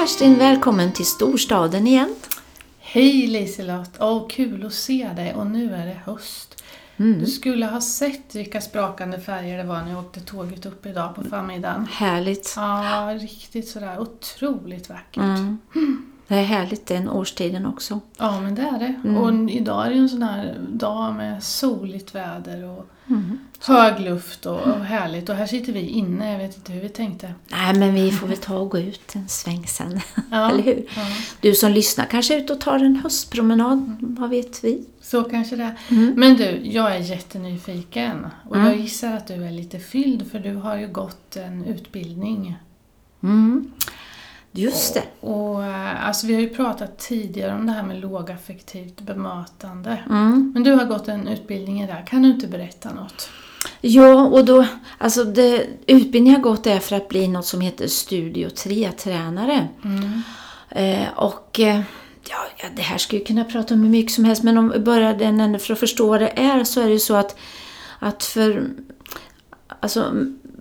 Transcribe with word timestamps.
Kerstin, 0.00 0.38
välkommen 0.38 0.92
till 0.92 1.06
storstaden 1.06 1.86
igen. 1.86 2.14
Hej 2.78 3.26
Liselott! 3.26 3.90
Åh, 4.00 4.28
kul 4.28 4.66
att 4.66 4.72
se 4.72 5.10
dig 5.16 5.34
och 5.34 5.46
nu 5.46 5.74
är 5.74 5.86
det 5.86 6.00
höst. 6.04 6.64
Mm. 6.96 7.20
Du 7.20 7.26
skulle 7.26 7.66
ha 7.66 7.80
sett 7.80 8.34
vilka 8.34 8.60
sprakande 8.60 9.20
färger 9.20 9.58
det 9.58 9.64
var 9.64 9.82
när 9.82 9.90
jag 9.90 9.98
åkte 9.98 10.20
tåget 10.20 10.66
upp 10.66 10.86
idag 10.86 11.14
på 11.14 11.24
förmiddagen. 11.24 11.86
Härligt. 11.90 12.54
Ja, 12.56 13.14
riktigt 13.20 13.68
sådär 13.68 13.98
otroligt 13.98 14.88
vackert. 14.88 15.16
Mm. 15.16 15.58
Det 16.28 16.34
är 16.34 16.44
härligt 16.44 16.86
den 16.86 17.08
årstiden 17.08 17.66
också. 17.66 18.00
Ja, 18.16 18.40
men 18.40 18.54
det 18.54 18.62
är 18.62 18.78
det. 18.78 19.08
Mm. 19.08 19.16
Och 19.16 19.50
idag 19.50 19.86
är 19.86 19.90
det 19.90 19.96
ju 19.96 20.02
en 20.02 20.08
sån 20.08 20.22
här 20.22 20.58
dag 20.68 21.14
med 21.14 21.42
soligt 21.42 22.14
väder 22.14 22.64
och 22.64 22.86
Mm. 23.10 23.38
Hög 23.66 24.00
luft 24.00 24.46
och, 24.46 24.60
och 24.60 24.84
härligt. 24.84 25.28
Och 25.28 25.34
här 25.36 25.46
sitter 25.46 25.72
vi 25.72 25.80
inne, 25.80 26.32
jag 26.32 26.38
vet 26.38 26.56
inte 26.56 26.72
hur 26.72 26.80
vi 26.80 26.88
tänkte. 26.88 27.34
Nej, 27.48 27.74
men 27.78 27.94
vi 27.94 28.10
får 28.12 28.26
väl 28.26 28.36
ta 28.36 28.56
och 28.58 28.70
gå 28.70 28.78
ut 28.78 29.14
en 29.14 29.28
sväng 29.28 29.66
sen. 29.66 30.00
Ja, 30.30 30.50
Eller 30.50 30.62
hur? 30.62 30.84
Ja, 30.96 31.02
Du 31.40 31.54
som 31.54 31.72
lyssnar 31.72 32.04
kanske 32.04 32.34
är 32.34 32.38
ute 32.38 32.52
och 32.52 32.60
tar 32.60 32.78
en 32.78 32.96
höstpromenad. 32.96 33.96
Vad 34.00 34.30
vet 34.30 34.64
vi? 34.64 34.84
så 35.02 35.22
kanske 35.24 35.56
det 35.56 35.64
är. 35.64 35.78
Mm. 35.90 36.12
Men 36.16 36.36
du, 36.36 36.60
jag 36.62 36.96
är 36.96 36.98
jättenyfiken. 37.00 38.26
Och 38.48 38.56
Mm. 38.56 38.68
jag 38.68 38.76
gissar 38.80 39.12
att 39.16 39.26
du 39.26 39.34
är 39.46 39.50
lite 39.50 39.78
fylld 39.78 40.30
för 40.30 40.38
du 40.38 40.54
har 40.54 40.76
ju 40.76 40.88
gått 40.88 41.36
en 41.36 41.64
utbildning. 41.64 42.56
Mm. 43.22 43.72
Just 44.52 44.94
det. 44.94 45.02
Och, 45.26 45.64
eh, 45.64 46.06
alltså 46.06 46.26
vi 46.26 46.34
har 46.34 46.40
ju 46.40 46.48
pratat 46.48 46.98
tidigare 46.98 47.54
om 47.54 47.66
det 47.66 47.72
här 47.72 47.82
med 47.82 48.00
lågaffektivt 48.00 49.00
bemötande. 49.00 49.98
Mm. 50.10 50.50
Men 50.54 50.62
du 50.62 50.72
har 50.72 50.84
gått 50.84 51.08
en 51.08 51.28
utbildning 51.28 51.82
i 51.82 51.86
det. 51.86 52.02
Kan 52.06 52.22
du 52.22 52.30
inte 52.30 52.46
berätta 52.46 52.94
något? 52.94 53.30
Ja, 53.80 54.22
och 54.22 54.44
då, 54.44 54.66
alltså 54.98 55.24
det, 55.24 55.66
utbildningen 55.86 56.32
jag 56.32 56.42
gått 56.42 56.66
är 56.66 56.78
för 56.78 56.96
att 56.96 57.08
bli 57.08 57.28
något 57.28 57.46
som 57.46 57.60
heter 57.60 57.86
Studio 57.86 58.48
3-tränare. 58.48 59.68
Mm. 59.84 60.22
Eh, 60.68 61.08
och 61.16 61.60
eh, 61.60 61.80
ja, 62.28 62.68
det 62.76 62.82
här 62.82 62.98
skulle 62.98 63.20
jag 63.20 63.26
kunna 63.26 63.44
prata 63.44 63.74
om 63.74 63.82
hur 63.82 63.90
mycket 63.90 64.12
som 64.12 64.24
helst, 64.24 64.42
men 64.42 64.58
om 64.58 64.70
vi 64.70 64.78
börjar 64.78 65.14
den 65.14 65.40
änden 65.40 65.60
för 65.60 65.72
att 65.72 65.80
förstå 65.80 66.08
vad 66.08 66.20
det 66.20 66.32
är 66.38 66.64
så 66.64 66.80
är 66.80 66.86
det 66.86 66.92
ju 66.92 66.98
så 66.98 67.14
att, 67.14 67.38
att 67.98 68.24
för, 68.24 68.70
alltså, 69.80 70.14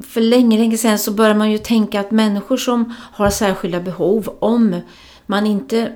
för 0.08 0.22
länge, 0.22 0.58
länge 0.58 0.78
sedan 0.78 1.00
så 1.00 1.12
börjar 1.12 1.36
man 1.36 1.52
ju 1.52 1.58
tänka 1.58 2.00
att 2.00 2.12
människor 2.12 2.58
som 2.58 2.96
har 3.14 3.30
särskilda 3.30 3.80
behov, 3.80 4.38
om 4.40 4.82
man 5.26 5.46
inte 5.46 5.94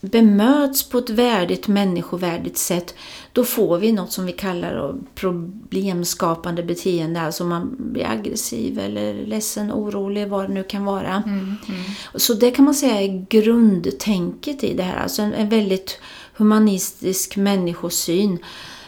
bemöts 0.00 0.88
på 0.88 0.98
ett 0.98 1.10
värdigt, 1.10 1.68
människovärdigt 1.68 2.56
sätt, 2.56 2.94
då 3.32 3.44
får 3.44 3.78
vi 3.78 3.92
något 3.92 4.12
som 4.12 4.26
vi 4.26 4.32
kallar 4.32 4.94
problemskapande 5.14 6.62
beteende. 6.62 7.20
Alltså 7.20 7.44
man 7.44 7.76
blir 7.78 8.06
aggressiv 8.06 8.78
eller 8.78 9.26
ledsen, 9.26 9.72
orolig, 9.72 10.28
vad 10.28 10.48
det 10.48 10.54
nu 10.54 10.62
kan 10.62 10.84
vara. 10.84 11.22
Mm. 11.26 11.38
Mm. 11.38 11.82
Så 12.14 12.34
det 12.34 12.50
kan 12.50 12.64
man 12.64 12.74
säga 12.74 13.00
är 13.00 13.26
grundtänket 13.28 14.64
i 14.64 14.74
det 14.74 14.82
här. 14.82 15.02
Alltså 15.02 15.22
en, 15.22 15.34
en 15.34 15.48
väldigt 15.48 16.00
humanistisk 16.34 17.36
människosyn. 17.36 18.38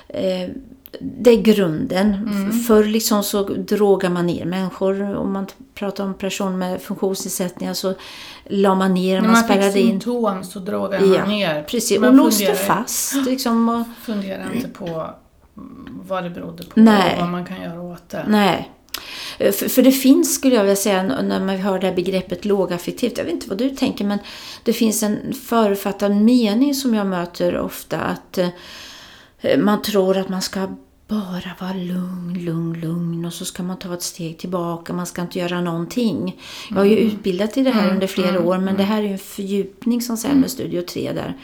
Eh, 0.09 0.49
det 1.01 1.31
är 1.31 1.43
grunden. 1.43 2.15
Mm. 2.15 2.53
Förr 2.53 2.85
liksom 2.85 3.23
så 3.23 3.43
drogar 3.43 4.11
man 4.11 4.27
ner 4.27 4.45
människor. 4.45 5.17
Om 5.17 5.33
man 5.33 5.47
pratar 5.75 6.05
om 6.05 6.15
personer 6.15 6.57
med 6.57 6.83
funktionsnedsättningar 6.83 7.75
så 7.75 7.95
la 8.45 8.75
man 8.75 8.95
ner, 8.95 9.15
När 9.15 9.23
man, 9.23 9.33
man 9.33 9.45
spärrade 9.45 9.81
in. 9.81 9.87
symptom 9.91 10.45
så 10.45 10.59
drogar 10.59 11.01
man 11.01 11.13
Ja, 11.13 11.27
ner. 11.27 11.63
Precis, 11.63 12.01
Man 12.01 12.09
och 12.09 12.15
låste 12.15 12.55
fast. 12.55 13.15
Liksom, 13.27 13.69
och, 13.69 13.87
Funderar 14.07 14.55
inte 14.55 14.69
på 14.69 15.11
vad 16.07 16.25
det 16.25 16.31
berodde 16.31 16.65
på 16.65 16.81
Nej. 16.81 17.13
och 17.15 17.21
vad 17.21 17.29
man 17.31 17.45
kan 17.45 17.63
göra 17.63 17.81
åt 17.83 18.09
det. 18.09 18.25
nej. 18.29 18.71
För, 19.39 19.69
för 19.69 19.83
det 19.83 19.93
finns, 19.93 20.35
skulle 20.35 20.55
jag 20.55 20.63
vilja 20.63 20.77
säga, 20.77 21.03
när 21.03 21.41
man 21.41 21.57
hör 21.57 21.79
det 21.79 21.87
här 21.87 21.95
begreppet 21.95 22.45
lågaffektivt, 22.45 23.19
jag 23.19 23.25
vet 23.25 23.35
inte 23.35 23.49
vad 23.49 23.59
du 23.59 23.71
tänker, 23.71 24.05
men 24.05 24.19
det 24.65 24.73
finns 24.73 25.03
en 25.03 25.33
förutfattad 25.33 26.17
mening 26.17 26.75
som 26.75 26.95
jag 26.95 27.07
möter 27.07 27.59
ofta, 27.59 27.99
att 28.01 28.39
eh, 28.39 29.59
man 29.59 29.83
tror 29.83 30.17
att 30.17 30.29
man 30.29 30.43
ska 30.43 30.69
bara 31.09 31.51
vara 31.61 31.73
lugn, 31.73 32.45
lugn, 32.45 32.81
lugn 32.81 33.25
och 33.25 33.33
så 33.33 33.45
ska 33.45 33.63
man 33.63 33.79
ta 33.79 33.95
ett 33.95 34.03
steg 34.03 34.39
tillbaka, 34.39 34.93
man 34.93 35.07
ska 35.07 35.23
inte 35.23 35.39
göra 35.39 35.61
någonting. 35.61 36.41
Jag 36.71 36.77
har 36.77 36.85
ju 36.85 36.97
utbildat 36.97 37.57
i 37.57 37.63
det 37.63 37.71
här 37.71 37.83
Mm, 37.83 37.95
under 37.95 38.07
flera 38.07 38.29
mm, 38.29 38.47
år, 38.47 38.59
men 38.59 38.77
det 38.77 38.83
här 38.83 38.99
är 38.99 39.07
ju 39.07 39.13
en 39.13 39.19
fördjupning 39.19 40.03
som 40.03 40.17
säger 40.17 40.35
med 40.35 40.51
Studio 40.51 40.83
3 40.83 41.13
där 41.13 41.39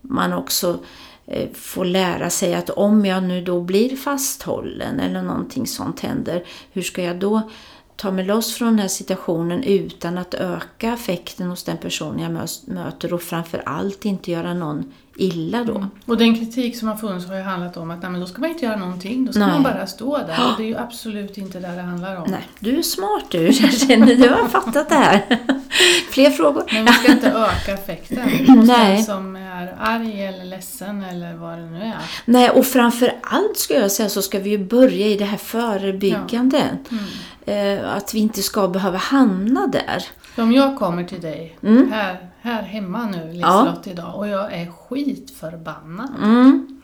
man 0.00 0.32
också 0.32 0.78
eh, 1.26 1.48
får 1.54 1.84
lära 1.84 2.30
sig 2.30 2.54
att 2.54 2.70
om 2.70 3.06
jag 3.06 3.22
nu 3.22 3.44
då 3.44 3.60
blir 3.60 3.96
fasthållen 3.96 5.00
eller 5.00 5.22
någonting 5.22 5.66
sånt 5.66 6.00
händer, 6.00 6.44
hur 6.72 6.82
ska 6.82 7.02
jag 7.02 7.18
då 7.18 7.50
ta 7.96 8.10
mig 8.10 8.24
loss 8.24 8.54
från 8.54 8.68
den 8.68 8.78
här 8.78 8.88
situationen 8.88 9.62
utan 9.62 10.18
att 10.18 10.34
öka 10.34 10.92
affekten 10.92 11.50
hos 11.50 11.64
den 11.64 11.76
person 11.76 12.18
jag 12.18 12.48
möter 12.66 13.14
och 13.14 13.22
framför 13.22 13.62
allt 13.66 14.04
inte 14.04 14.30
göra 14.30 14.54
någon 14.54 14.92
illa 15.22 15.64
då. 15.64 15.86
Och 16.06 16.16
den 16.16 16.34
kritik 16.34 16.76
som 16.76 16.88
har 16.88 16.96
funnits 16.96 17.26
har 17.26 17.36
ju 17.36 17.42
handlat 17.42 17.76
om 17.76 17.90
att 17.90 18.02
nej, 18.02 18.10
men 18.10 18.20
då 18.20 18.26
ska 18.26 18.40
man 18.40 18.50
inte 18.50 18.64
göra 18.64 18.76
någonting, 18.76 19.24
då 19.24 19.32
ska 19.32 19.40
Nej. 19.40 19.52
man 19.52 19.62
bara 19.62 19.86
stå 19.86 20.18
där. 20.18 20.50
Och 20.50 20.56
det 20.56 20.62
är 20.62 20.66
ju 20.66 20.76
absolut 20.76 21.38
inte 21.38 21.60
det 21.60 21.74
det 21.74 21.82
handlar 21.82 22.16
om. 22.16 22.30
Nej, 22.30 22.48
du 22.58 22.78
är 22.78 22.82
smart 22.82 23.24
du 23.30 23.52
Kerstin, 23.52 24.06
du 24.06 24.28
har 24.28 24.48
fattat 24.48 24.88
det 24.88 24.94
här. 24.94 25.38
Fler 26.10 26.30
frågor? 26.30 26.64
Men 26.72 26.84
vi 26.84 26.92
ska 26.92 27.12
inte 27.12 27.26
öka 27.36 27.74
affekten 27.74 28.46
hos 28.48 28.68
den 28.68 29.04
som 29.04 29.36
är 29.36 29.74
arg 29.80 30.24
eller 30.26 30.44
ledsen 30.44 31.02
eller 31.04 31.34
vad 31.34 31.58
det 31.58 31.64
nu 31.66 31.82
är. 31.82 31.94
Nej, 32.24 32.50
och 32.50 32.66
framför 32.66 33.14
allt 33.22 33.58
ska 33.58 33.74
jag 33.74 33.92
säga 33.92 34.08
så 34.08 34.22
ska 34.22 34.38
vi 34.38 34.50
ju 34.50 34.58
börja 34.58 35.06
i 35.06 35.16
det 35.16 35.24
här 35.24 35.36
förebyggande. 35.38 36.62
Mm. 36.90 37.78
Eh, 37.80 37.94
att 37.96 38.14
vi 38.14 38.18
inte 38.18 38.42
ska 38.42 38.68
behöva 38.68 38.98
hamna 38.98 39.66
där. 39.66 40.04
Om 40.36 40.52
jag 40.52 40.78
kommer 40.78 41.04
till 41.04 41.20
dig 41.20 41.56
Mm. 41.62 41.92
här, 41.92 42.16
här 42.42 42.62
hemma 42.62 43.06
nu, 43.06 43.18
Ja. 43.34 43.62
Liselott, 43.62 43.86
idag 43.86 44.14
och 44.18 44.28
jag 44.28 44.52
är 44.54 44.66
skitförbannad. 44.70 46.10
Mm. 46.22 46.80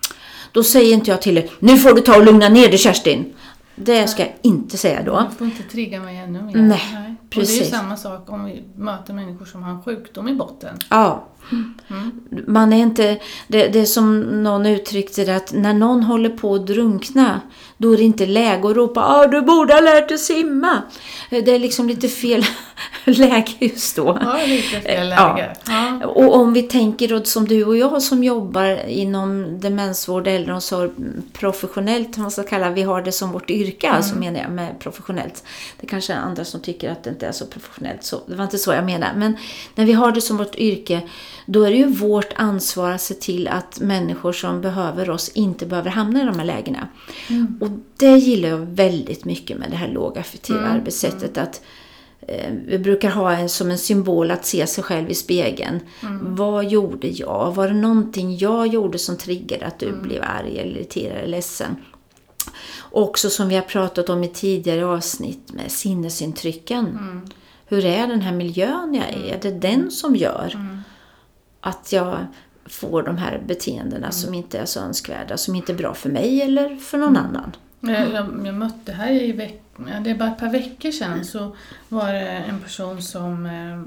Då 0.53 0.62
säger 0.62 0.95
inte 0.95 1.11
jag 1.11 1.23
till 1.23 1.35
dig, 1.35 1.51
nu 1.59 1.77
får 1.77 1.93
du 1.95 2.01
ta 2.01 2.17
och 2.17 2.25
lugna 2.25 2.49
ner 2.49 2.69
dig 2.69 2.79
Kerstin. 2.79 3.35
Det 3.75 4.06
ska 4.06 4.23
jag 4.23 4.33
inte 4.43 4.79
säga 4.79 5.03
då. 5.03 5.27
Du 5.31 5.37
får 5.37 5.47
inte 5.47 5.62
trigga 5.62 6.01
mig 6.01 6.17
ännu 6.19 6.43
mer. 6.43 6.55
Nej, 6.56 7.06
Och 7.28 7.34
det 7.34 7.41
är 7.41 7.53
ju 7.53 7.59
precis. 7.59 7.70
samma 7.70 7.97
sak 7.97 8.31
om 8.31 8.44
vi 8.44 8.64
möter 8.76 9.14
människor 9.14 9.44
som 9.44 9.62
har 9.62 9.70
en 9.70 9.82
sjukdom 9.82 10.28
i 10.28 10.34
botten. 10.34 10.78
Ja. 10.91 11.25
Mm. 11.50 12.20
Man 12.47 12.72
är 12.72 12.76
inte, 12.76 13.19
det, 13.48 13.69
det 13.69 13.81
är 13.81 13.84
som 13.84 14.20
någon 14.42 14.66
uttryckte 14.66 15.25
det 15.25 15.37
att 15.37 15.53
när 15.53 15.75
någon 15.75 16.03
håller 16.03 16.31
på 16.31 16.54
att 16.54 16.66
drunkna 16.66 17.41
då 17.76 17.92
är 17.92 17.97
det 17.97 18.03
inte 18.03 18.26
läge 18.26 18.69
att 18.69 18.76
ropa 18.76 19.00
ah, 19.04 19.26
du 19.26 19.42
borde 19.42 19.75
ha 19.75 19.81
lärt 19.81 20.09
dig 20.09 20.19
simma. 20.19 20.82
Det 21.31 21.48
är 21.48 21.59
liksom 21.59 21.88
lite 21.88 22.09
fel 22.09 22.44
läge 23.04 23.53
just 23.59 23.97
då. 23.97 24.19
Ja, 24.20 24.41
lite 24.47 24.81
fel 24.81 25.09
Ja. 25.09 25.34
läge. 25.37 25.56
Ja. 25.66 26.06
Och 26.06 26.34
om 26.37 26.53
vi 26.53 26.62
tänker 26.62 27.09
då 27.09 27.25
som 27.25 27.48
du 27.48 27.64
och 27.64 27.76
jag 27.76 28.03
som 28.03 28.25
jobbar 28.25 28.88
inom 28.88 29.60
demensvård, 29.60 30.26
äldreomsorg 30.26 30.91
professionellt, 31.32 32.16
man 32.16 32.31
ska 32.31 32.42
kalla 32.42 32.70
vi 32.70 32.82
har 32.82 33.03
det 33.03 33.12
som 33.12 33.32
vårt 33.32 33.50
yrke, 33.50 33.91
alltså 33.91 34.16
menar 34.19 34.41
jag 34.41 34.50
med 34.50 34.78
professionellt. 34.78 35.44
Det 35.81 35.87
kanske 35.87 36.12
är 36.12 36.16
andra 36.16 36.44
som 36.44 36.60
tycker 36.60 36.91
att 36.91 37.04
det 37.04 37.10
inte 37.10 37.26
är 37.26 37.32
så 37.32 37.47
professionellt, 37.47 38.04
så, 38.04 38.20
det 38.26 38.34
var 38.34 38.44
inte 38.44 38.59
så 38.59 38.72
jag 38.72 38.84
menar. 38.84 39.12
Men 39.16 39.37
när 39.75 39.84
vi 39.87 39.93
har 39.93 40.12
det 40.12 40.20
som 40.20 40.37
vårt 40.37 40.54
yrke, 40.54 41.00
då 41.47 41.62
är 41.62 41.70
det 41.70 41.76
ju 41.76 41.87
vårt 41.87 42.32
ansvar 42.37 42.91
att 42.91 43.00
se 43.00 43.14
till 43.14 43.48
att 43.48 43.81
människor 43.81 44.32
som 44.32 44.60
behöver 44.60 45.10
oss 45.10 45.28
inte 45.28 45.66
behöver 45.66 45.91
hamna 45.91 46.22
i 46.22 46.25
de 46.25 46.38
här 46.38 46.47
lägena. 46.47 46.88
Mm. 47.31 47.58
Och 47.60 47.69
det 47.97 48.16
gillar 48.19 48.48
jag 48.48 48.58
väldigt 48.58 49.25
mycket 49.25 49.58
med 49.58 49.70
det 49.70 49.76
här 49.76 49.88
lågaffektiva 49.88 50.58
Mm, 50.58 50.72
arbetssättet. 50.72 51.38
Att 51.38 51.54
eh, 51.54 51.60
vi 52.66 52.78
brukar 52.78 53.10
ha 53.10 53.32
en 53.32 53.48
som 53.48 53.70
en 53.70 53.78
symbol 53.78 54.31
att 54.31 54.44
se 54.47 54.66
sig 54.66 54.84
själv 54.84 55.10
i 55.10 55.14
spegeln. 55.14 55.81
Mm. 56.03 56.34
Vad 56.37 56.64
gjorde 56.64 57.09
jag? 57.09 57.53
Var 57.54 57.69
det 57.69 57.75
någonting 57.75 58.37
jag 58.37 58.66
gjorde 58.66 58.98
som 58.98 59.16
triggade 59.16 59.66
att 59.66 59.78
du 59.78 59.88
Mm. 59.88 60.03
blev 60.03 60.23
arg 60.23 60.58
eller 60.58 60.76
irriterad 60.76 61.17
eller 61.17 61.28
ledsen? 61.28 61.76
Också 62.90 63.31
som 63.31 63.49
vi 63.49 63.55
har 63.55 63.62
pratat 63.62 64.08
om 64.08 64.25
i 64.25 64.28
tidigare 64.28 64.87
avsnitt 64.87 65.52
med 65.52 65.73
sinnesintrycken. 65.73 66.87
Mm. 66.87 67.26
Hur 67.67 67.84
är 67.84 68.06
den 68.06 68.20
här 68.20 68.32
miljön 68.32 68.94
jag 68.94 69.08
är? 69.08 69.34
Är 69.34 69.38
det 69.43 69.50
den 69.50 69.90
som 69.90 70.17
gör 70.17 70.50
Mm. 70.55 70.79
att 71.61 71.93
jag 71.93 72.19
får 72.67 73.02
de 73.02 73.17
här 73.19 73.43
beteendena 73.46 74.11
som 74.11 74.34
inte 74.34 74.58
är 74.58 74.64
så 74.67 74.81
önskvärda, 74.81 75.37
som 75.37 75.55
inte 75.55 75.72
är 75.72 75.76
bra 75.76 75.94
för 75.94 76.08
mig 76.11 76.43
eller 76.43 76.76
för 76.76 76.99
någon 76.99 77.17
annan? 77.17 77.52
Jag, 77.88 78.12
jag, 78.12 78.47
jag 78.47 78.55
mötte 78.55 78.93
här 78.93 79.11
i 79.12 79.33
veck, 79.33 79.62
ja, 79.77 80.00
det 80.00 80.11
är 80.11 80.15
bara 80.15 80.29
ett 80.29 80.38
par 80.38 80.50
veckor 80.50 80.91
sedan 80.91 81.25
så 81.25 81.56
var 81.88 82.12
det 82.12 82.29
en 82.29 82.61
person 82.61 83.03
som 83.03 83.47
eh, 83.47 83.83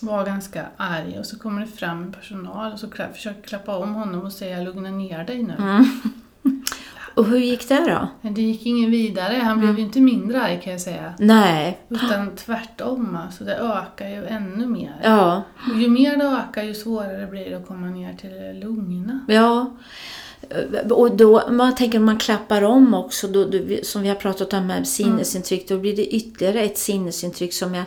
var 0.00 0.26
ganska 0.26 0.66
arg 0.76 1.18
och 1.18 1.26
så 1.26 1.38
kommer 1.38 1.60
det 1.60 1.66
fram 1.66 2.02
en 2.02 2.12
personal 2.12 2.72
och 2.72 2.78
så 2.80 2.88
försöker 3.14 3.42
klappa 3.42 3.76
om 3.76 3.94
honom 3.94 4.20
och 4.20 4.32
säga 4.32 4.60
lugna 4.60 4.90
ner 4.90 5.24
dig 5.24 5.42
nu. 5.42 5.54
Mm. 5.58 5.84
Och 7.14 7.26
hur 7.26 7.38
gick 7.38 7.68
det 7.68 8.08
då? 8.22 8.28
Det 8.30 8.42
gick 8.42 8.66
ingen 8.66 8.90
vidare, 8.90 9.36
han 9.36 9.58
blev 9.60 9.78
ju 9.78 9.84
inte 9.84 10.00
mindre 10.00 10.42
arg 10.42 10.60
kan 10.62 10.72
jag 10.72 10.80
säga. 10.80 11.14
Nej, 11.18 11.78
Utan 11.88 12.36
tvärtom, 12.36 13.18
alltså 13.26 13.44
det 13.44 13.56
ökar 13.56 14.08
ju 14.08 14.26
ännu 14.26 14.66
mer. 14.66 15.00
ja, 15.02 15.42
Och 15.72 15.80
ju 15.80 15.88
mer 15.88 16.16
det 16.16 16.24
ökar 16.24 16.62
ju 16.62 16.74
svårare 16.74 17.26
blir 17.26 17.50
det 17.50 17.56
att 17.56 17.66
komma 17.68 17.86
ner 17.86 18.14
till 18.14 18.30
det 18.30 18.52
lugna. 18.52 19.20
ja. 19.28 19.70
Och 20.90 21.16
då, 21.16 21.50
man 21.50 21.74
tänker 21.74 21.98
om 21.98 22.04
man 22.04 22.18
klappar 22.18 22.62
om 22.62 22.94
också, 22.94 23.28
då, 23.28 23.44
då, 23.44 23.58
som 23.82 24.02
vi 24.02 24.08
har 24.08 24.16
pratat 24.16 24.52
om 24.52 24.66
med 24.66 24.88
sinnesintryck, 24.88 25.68
då 25.68 25.78
blir 25.78 25.96
det 25.96 26.06
ytterligare 26.06 26.60
ett 26.60 26.78
sinnesintryck 26.78 27.52
som 27.52 27.74
jag 27.74 27.84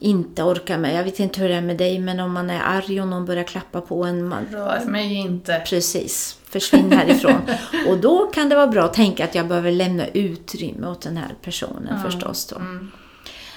inte 0.00 0.42
orkar 0.42 0.78
med. 0.78 0.94
Jag 0.94 1.04
vet 1.04 1.20
inte 1.20 1.40
hur 1.40 1.48
det 1.48 1.54
är 1.54 1.60
med 1.60 1.76
dig, 1.76 1.98
men 1.98 2.20
om 2.20 2.32
man 2.32 2.50
är 2.50 2.60
arg 2.60 3.00
och 3.00 3.08
någon 3.08 3.26
börjar 3.26 3.44
klappa 3.44 3.80
på 3.80 4.04
en. 4.04 4.28
Man, 4.28 4.46
Rör 4.52 4.84
mig 4.84 5.14
inte. 5.14 5.62
precis, 5.66 6.38
försvinn 6.44 6.92
härifrån. 6.92 7.40
och 7.88 7.98
då 7.98 8.26
kan 8.26 8.48
det 8.48 8.56
vara 8.56 8.66
bra 8.66 8.84
att 8.84 8.94
tänka 8.94 9.24
att 9.24 9.34
jag 9.34 9.48
behöver 9.48 9.72
lämna 9.72 10.06
utrymme 10.06 10.86
åt 10.86 11.00
den 11.00 11.16
här 11.16 11.34
personen 11.42 12.02
förstås. 12.02 12.46
Då. 12.46 12.56
Mm. 12.56 12.90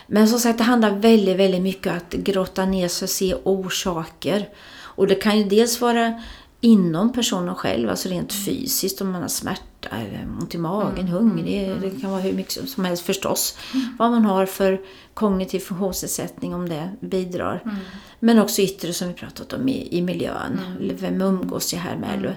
Men 0.07 0.27
som 0.27 0.39
sagt, 0.39 0.57
det 0.57 0.63
handlar 0.63 0.91
väldigt, 0.91 1.37
väldigt 1.37 1.61
mycket 1.61 1.91
om 1.91 1.97
att 1.97 2.13
grotta 2.13 2.65
ner 2.65 2.87
sig 2.87 3.05
och 3.05 3.09
se 3.09 3.35
orsaker. 3.43 4.49
Och 4.73 5.07
det 5.07 5.15
kan 5.15 5.37
ju 5.37 5.43
dels 5.43 5.81
vara 5.81 6.21
inom 6.61 7.13
personen 7.13 7.55
själv, 7.55 7.89
alltså 7.89 8.09
rent 8.09 8.33
fysiskt, 8.33 9.01
om 9.01 9.11
man 9.11 9.21
har 9.21 9.29
smärta, 9.29 9.89
eller 9.89 10.27
ont 10.39 10.55
i 10.55 10.57
magen, 10.57 11.07
hungrig, 11.07 11.81
det 11.81 12.01
kan 12.01 12.11
vara 12.11 12.21
hur 12.21 12.33
mycket 12.33 12.69
som 12.69 12.85
helst 12.85 13.03
förstås. 13.05 13.57
Vad 13.99 14.11
man 14.11 14.25
har 14.25 14.45
för 14.45 14.81
kognitiv 15.13 15.59
funktionsnedsättning, 15.59 16.55
om 16.55 16.69
det 16.69 16.89
bidrar. 16.99 17.77
Men 18.19 18.39
också 18.39 18.61
yttre 18.61 18.93
som 18.93 19.07
vi 19.07 19.13
pratat 19.13 19.53
om 19.53 19.69
i, 19.69 19.97
i 19.97 20.01
miljön. 20.01 20.59
Eller 20.79 20.93
Vem 20.93 21.21
umgås 21.21 21.73
jag 21.73 21.79
här 21.79 21.97
med? 21.97 22.17
Eller 22.17 22.35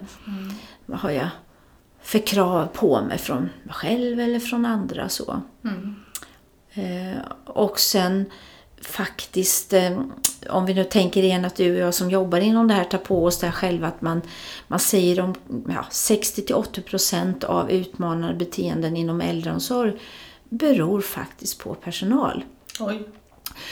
Vad 0.87 0.99
har 0.99 1.11
jag 1.11 1.29
för 2.03 2.27
krav 2.27 2.67
på 2.67 3.03
mig 3.03 3.19
från 3.19 3.43
mig 3.43 3.75
själv 3.75 4.20
eller 4.20 4.41
från 4.41 4.67
andra? 4.67 5.09
så. 5.09 5.41
Mm. 5.65 5.94
Eh, 6.75 7.19
och 7.44 7.81
sen 7.81 8.25
faktiskt, 8.87 9.73
eh, 9.73 10.01
om 10.51 10.67
vi 10.67 10.75
nu 10.75 10.85
tänker 10.85 11.23
igen 11.23 11.45
att 11.45 11.57
du 11.57 11.73
och 11.73 11.79
jag 11.79 11.95
som 11.95 12.11
jobbar 12.11 12.39
inom 12.39 12.69
det 12.69 12.75
här 12.75 12.85
tar 12.85 12.99
på 12.99 13.25
oss 13.25 13.39
det 13.39 13.47
här 13.47 13.53
själva 13.53 13.87
att 13.87 14.01
man, 14.03 14.23
man 14.67 14.79
säger 14.79 15.21
om 15.21 15.35
ja, 15.69 15.87
60-80% 15.91 17.45
av 17.45 17.71
utmanande 17.71 18.35
beteenden 18.35 18.97
inom 18.97 19.21
äldreomsorg 19.21 19.93
beror 20.49 21.01
faktiskt 21.01 21.59
på 21.59 21.75
personal. 21.75 22.45
Oj. 22.81 23.09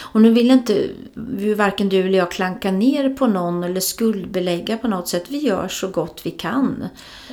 Och 0.01 0.21
nu 0.21 0.31
vill 0.31 0.51
inte 0.51 0.89
vi- 1.15 1.55
varken 1.55 1.89
du 1.89 2.01
eller 2.01 2.19
jag 2.19 2.31
klanka 2.31 2.71
ner 2.73 3.11
på 3.11 3.27
någon 3.27 3.65
eller 3.65 3.81
skuldbelägga 3.81 4.77
på 4.79 4.89
något 4.89 5.09
sätt. 5.09 5.25
Vi 5.29 5.39
gör 5.39 5.69
så 5.69 5.89
gott 5.89 6.21
vi 6.25 6.31
kan. 6.31 6.85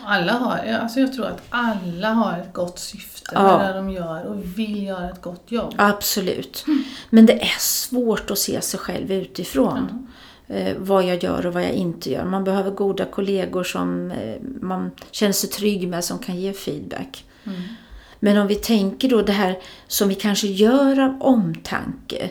Alla 0.05 0.31
har, 0.33 0.57
alltså 0.81 0.99
jag 0.99 1.13
tror 1.13 1.25
att 1.25 1.41
alla 1.49 2.09
har 2.09 2.39
ett 2.39 2.53
gott 2.53 2.79
syfte 2.79 3.31
Ja. 3.33 3.57
med 3.57 3.67
det 3.69 3.73
de 3.73 3.89
gör 3.89 4.23
och 4.25 4.57
vill 4.59 4.83
göra 4.83 5.09
ett 5.09 5.21
gott 5.21 5.43
jobb. 5.47 5.73
Absolut. 5.77 6.65
Men 7.09 7.25
det 7.25 7.41
är 7.41 7.59
svårt 7.59 8.31
att 8.31 8.39
se 8.39 8.61
sig 8.61 8.79
själv 8.79 9.11
utifrån. 9.11 10.07
Eh, 10.47 10.75
vad 10.77 11.03
jag 11.03 11.23
gör 11.23 11.45
och 11.45 11.53
vad 11.53 11.63
jag 11.63 11.71
inte 11.71 12.11
gör. 12.11 12.25
Man 12.25 12.43
behöver 12.43 12.71
goda 12.71 13.05
kollegor 13.05 13.63
som 13.63 14.11
eh, 14.11 14.35
man 14.61 14.91
känner 15.11 15.33
sig 15.33 15.49
trygg 15.49 15.87
med 15.87 16.03
som 16.03 16.19
kan 16.19 16.35
ge 16.39 16.53
feedback. 16.53 17.25
Men 18.19 18.37
om 18.37 18.47
vi 18.47 18.55
tänker 18.55 19.09
då 19.09 19.21
det 19.21 19.31
här 19.31 19.57
som 19.87 20.09
vi 20.09 20.15
kanske 20.15 20.47
gör 20.47 20.99
av 20.99 21.21
omtanke. 21.21 22.29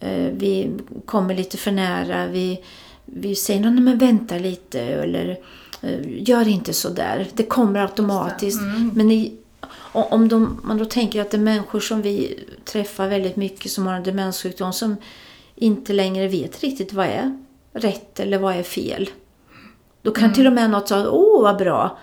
Eh, 0.00 0.32
vi 0.32 0.70
kommer 1.04 1.34
lite 1.34 1.56
för 1.56 1.72
nära. 1.72 2.26
Vi, 2.26 2.60
vi 3.04 3.34
säger 3.34 3.60
nej 3.60 3.80
men 3.80 3.98
vänta 3.98 4.38
lite 4.38 4.80
eller 4.80 5.38
eh, 5.82 6.28
gör 6.28 6.48
inte 6.48 6.72
så 6.72 6.88
där. 6.88 7.26
Det 7.34 7.42
kommer 7.42 7.80
automatiskt. 7.80 8.60
Men 8.94 9.10
i, 9.10 9.32
om 9.92 10.28
de, 10.28 10.60
man 10.64 10.78
då 10.78 10.84
tänker 10.84 11.20
att 11.20 11.30
det 11.30 11.36
är 11.36 11.40
människor 11.40 11.80
som 11.80 12.02
vi 12.02 12.44
träffar 12.64 13.08
väldigt 13.08 13.36
mycket 13.36 13.72
som 13.72 13.86
har 13.86 13.94
en 13.94 14.02
demenssjukdom 14.02 14.72
som 14.72 14.96
inte 15.54 15.92
längre 15.92 16.28
vet 16.28 16.62
riktigt 16.62 16.92
vad 16.92 17.06
är 17.06 17.38
rätt 17.72 18.20
eller 18.20 18.38
vad 18.38 18.56
är 18.56 18.62
fel. 18.62 19.10
Då 20.04 20.10
kan 20.10 20.32
till 20.32 20.46
och 20.46 20.52
med 20.52 20.70
något 20.70 20.88
säga, 20.88 21.10
åh 21.10 21.42
vad 21.42 21.56
bra. 21.56 21.98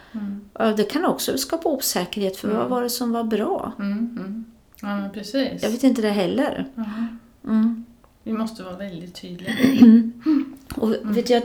Ja, 0.59 0.74
Det 0.74 0.83
kan 0.83 1.06
också 1.06 1.38
skapa 1.38 1.69
osäkerhet 1.69 2.38
för 2.38 2.48
vad 2.48 2.69
var 2.69 2.81
det 2.81 2.89
som 2.89 3.12
var 3.12 3.24
bra? 3.24 3.71
Mm, 3.80 3.98
mm. 4.19 4.45
Ja 4.81 4.88
men 4.88 5.12
precis. 5.12 5.63
Jag 5.63 5.69
vet 5.69 5.83
inte 5.83 6.01
det 6.01 6.09
heller. 6.09 6.68
Mm. 7.45 7.86
Vi 8.24 8.33
måste 8.33 8.63
vara 8.63 8.77
väldigt 8.77 9.21
tydliga. 9.21 9.53
Och 10.75 10.95
vet 11.01 11.30
jag, 11.30 11.44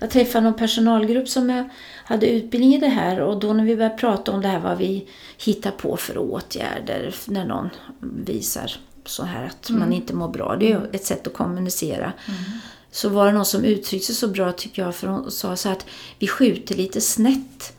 jag 0.00 0.10
träffade 0.10 0.44
någon 0.44 0.54
personalgrupp 0.54 1.28
som 1.28 1.50
jag 1.50 1.68
hade 2.04 2.30
utbildning 2.30 2.74
i 2.74 2.78
det 2.78 2.88
här 2.88 3.20
och 3.20 3.40
då 3.40 3.52
när 3.52 3.64
vi 3.64 3.76
började 3.76 3.96
prata 3.96 4.32
om 4.32 4.40
det 4.42 4.48
här 4.48 4.60
vad 4.60 4.78
vi 4.78 5.08
hittar 5.44 5.70
på 5.70 5.96
för 5.96 6.18
åtgärder 6.18 7.14
när 7.28 7.44
någon 7.44 7.70
visar 8.00 8.72
så 9.04 9.24
här 9.24 9.44
att 9.46 9.70
man 9.70 9.92
inte 9.92 10.14
mår 10.14 10.28
bra. 10.28 10.56
Det 10.60 10.72
är 10.72 10.80
ju 10.80 10.86
ett 10.92 11.04
sätt 11.04 11.26
att 11.26 11.34
kommunicera. 11.34 12.12
Så 12.94 13.08
var 13.08 13.26
det 13.26 13.32
någon 13.32 13.44
som 13.46 13.64
uttryckte 13.64 14.06
sig 14.06 14.14
så 14.14 14.28
bra 14.28 14.52
tycker 14.52 14.82
jag 14.82 14.94
för 14.94 15.06
hon 15.08 15.30
sa 15.30 15.56
så 15.56 15.68
att 15.68 15.86
vi 16.18 16.26
skjuter 16.28 16.74
lite 16.74 17.00
snett 17.00 17.76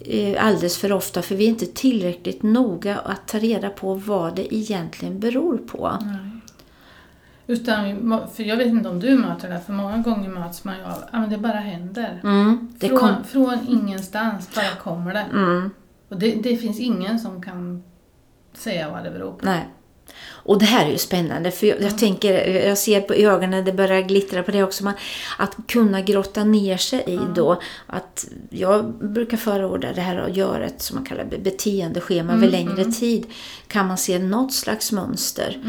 eh, 0.00 0.46
alldeles 0.46 0.76
för 0.78 0.92
ofta 0.92 1.22
för 1.22 1.34
vi 1.34 1.44
är 1.44 1.48
inte 1.48 1.66
tillräckligt 1.66 2.42
noga 2.42 2.98
att 2.98 3.28
ta 3.28 3.38
reda 3.38 3.70
på 3.70 3.94
vad 3.94 4.36
det 4.36 4.54
egentligen 4.54 5.20
beror 5.20 5.58
på. 5.58 5.98
Utan, 7.46 7.84
vi 7.84 7.94
må- 7.94 8.26
för 8.26 8.42
jag 8.42 8.56
vet 8.56 8.66
inte 8.66 8.88
om 8.88 9.00
du 9.00 9.14
möter 9.18 9.48
det, 9.50 9.60
för 9.66 9.72
många 9.72 9.98
gånger 9.98 10.28
möts 10.28 10.64
man 10.64 10.78
ju 10.78 10.84
av 10.84 11.04
ja 11.12 11.20
men 11.20 11.30
det 11.30 11.38
bara 11.38 11.58
händer. 11.58 12.20
Mm, 12.24 12.74
det 12.78 12.88
från, 12.88 12.98
kom, 12.98 13.24
från 13.24 13.58
ingenstans 13.68 14.54
bara 14.54 14.76
kommer 14.82 15.14
det. 15.14 15.26
mm. 15.32 15.70
Och 16.08 16.18
det, 16.18 16.34
det 16.42 16.56
finns 16.56 16.80
ingen 16.80 17.18
som 17.20 17.42
kan 17.42 17.82
säga 18.52 18.90
vad 18.90 19.04
det 19.04 19.10
beror 19.10 19.32
på. 19.32 19.46
Nej. 19.46 19.68
Och 20.44 20.58
det 20.58 20.64
här 20.64 20.86
är 20.86 20.90
ju 20.90 20.98
spännande 20.98 21.50
för 21.50 21.66
jag, 21.66 21.82
jag 21.82 21.98
tänker, 21.98 22.64
jag 22.66 22.78
ser 22.78 23.00
på 23.00 23.14
ögonen, 23.14 23.64
det 23.64 23.72
börjar 23.72 24.00
glittra 24.00 24.42
på 24.42 24.50
det 24.50 24.62
också. 24.62 24.84
Man, 24.84 24.94
att 25.38 25.56
kunna 25.68 26.00
grotta 26.00 26.44
ner 26.44 26.76
sig 26.76 27.04
i 27.06 27.18
då. 27.34 27.60
Att 27.86 28.26
jag 28.50 28.94
brukar 28.94 29.36
förorda 29.36 29.92
det 29.92 30.00
här 30.00 30.16
att 30.16 30.36
göra 30.36 30.64
ett 30.64 30.82
som 30.82 30.96
man 30.96 31.04
kallar 31.04 31.24
be- 31.24 31.38
beteendeschema 31.38 32.32
över 32.32 32.48
längre 32.48 32.84
tid. 32.84 33.26
Kan 33.68 33.86
man 33.86 33.98
se 33.98 34.18
något 34.18 34.52
slags 34.52 34.92
mönster. 34.92 35.62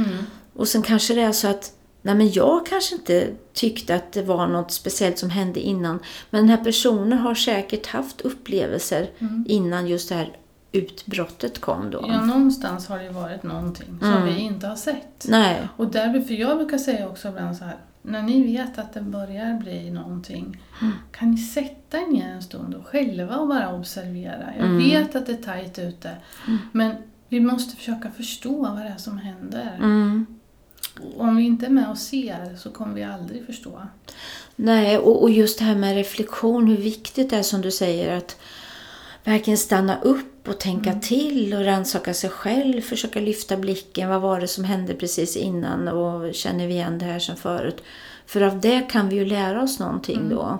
Och 0.53 0.67
sen 0.67 0.81
kanske 0.81 1.13
det 1.13 1.21
är 1.21 1.31
så 1.31 1.47
att 1.47 1.71
Nej, 2.01 2.15
men 2.15 2.31
jag 2.31 2.65
kanske 2.65 2.95
inte 2.95 3.27
tyckte 3.53 3.95
att 3.95 4.13
det 4.13 4.21
var 4.21 4.47
något 4.47 4.71
speciellt 4.71 5.19
som 5.19 5.29
hände 5.29 5.59
innan. 5.59 5.99
Men 6.29 6.41
den 6.47 6.57
här 6.57 6.63
personen 6.63 7.17
har 7.17 7.35
säkert 7.35 7.87
haft 7.87 8.21
upplevelser 8.21 9.09
innan 9.47 9.87
just 9.87 10.09
det 10.09 10.15
här 10.15 10.37
utbrottet 10.75 11.61
kom 11.61 11.91
då. 11.91 12.05
Ja, 12.07 12.21
någonstans 12.25 12.87
har 12.87 12.99
det 12.99 13.09
varit 13.09 13.43
någonting 13.43 13.97
som 13.99 14.07
Mm. 14.13 14.25
vi 14.25 14.39
inte 14.39 14.67
har 14.67 14.75
sett. 14.75 15.25
Nej. 15.27 15.67
Och 15.77 15.87
där, 15.87 16.21
för 16.21 16.33
jag 16.33 16.57
brukar 16.57 16.77
säga 16.77 17.07
också 17.09 17.27
ibland 17.27 17.57
så 17.57 17.63
här, 17.65 17.75
när 18.01 18.21
ni 18.21 18.43
vet 18.43 18.77
att 18.79 18.93
det 18.93 19.01
börjar 19.01 19.59
bli 19.59 19.91
någonting, 19.91 20.57
Mm. 20.81 20.93
kan 21.11 21.31
ni 21.31 21.37
sätta 21.37 21.97
er 21.97 22.11
ner 22.11 22.29
en 22.29 22.41
stund 22.41 22.73
och 22.75 22.85
själva 22.87 23.37
och 23.37 23.47
bara 23.47 23.73
observera? 23.75 24.53
Jag 24.57 24.65
Mm. 24.65 24.77
vet 24.77 25.15
att 25.15 25.25
det 25.25 25.31
är 25.31 25.43
tajt 25.43 25.79
ute, 25.79 26.11
men 26.71 26.95
vi 27.29 27.39
måste 27.39 27.75
försöka 27.75 28.11
förstå 28.11 28.61
vad 28.61 28.77
det 28.77 28.83
är 28.89 28.97
som 28.97 29.17
händer. 29.17 29.75
Mm. 29.77 30.25
Om 31.17 31.35
vi 31.35 31.43
inte 31.43 31.65
är 31.65 31.69
med 31.69 31.89
och 31.89 31.97
ser 31.97 32.55
så 32.55 32.69
kommer 32.71 32.93
vi 32.95 33.03
aldrig 33.03 33.45
förstå. 33.45 33.81
Nej, 34.55 34.97
och, 34.97 35.21
och 35.23 35.31
just 35.31 35.59
det 35.59 35.65
här 35.65 35.75
med 35.75 35.95
reflektion, 35.95 36.67
hur 36.67 36.77
viktigt 36.77 37.29
det 37.29 37.37
är 37.37 37.43
som 37.43 37.61
du 37.61 37.71
säger 37.71 38.17
att 38.17 38.37
verkligen 39.25 39.57
stanna 39.57 40.01
upp 40.01 40.47
och 40.47 40.59
tänka 40.59 40.93
till 40.93 41.53
och 41.53 41.65
rannsaka 41.65 42.13
sig 42.13 42.29
själv, 42.29 42.81
försöka 42.81 43.19
lyfta 43.19 43.57
blicken. 43.57 44.09
Vad 44.09 44.21
var 44.21 44.39
det 44.39 44.47
som 44.47 44.63
hände 44.63 44.93
precis 44.93 45.35
innan 45.35 45.87
och 45.87 46.33
känner 46.33 46.67
vi 46.67 46.73
igen 46.73 46.97
det 46.99 47.05
här 47.05 47.19
som 47.19 47.35
förut? 47.35 47.83
För 48.25 48.41
av 48.41 48.61
det 48.61 48.81
kan 48.81 49.09
vi 49.09 49.15
ju 49.15 49.25
lära 49.25 49.63
oss 49.63 49.79
någonting 49.79 50.29
då. 50.29 50.59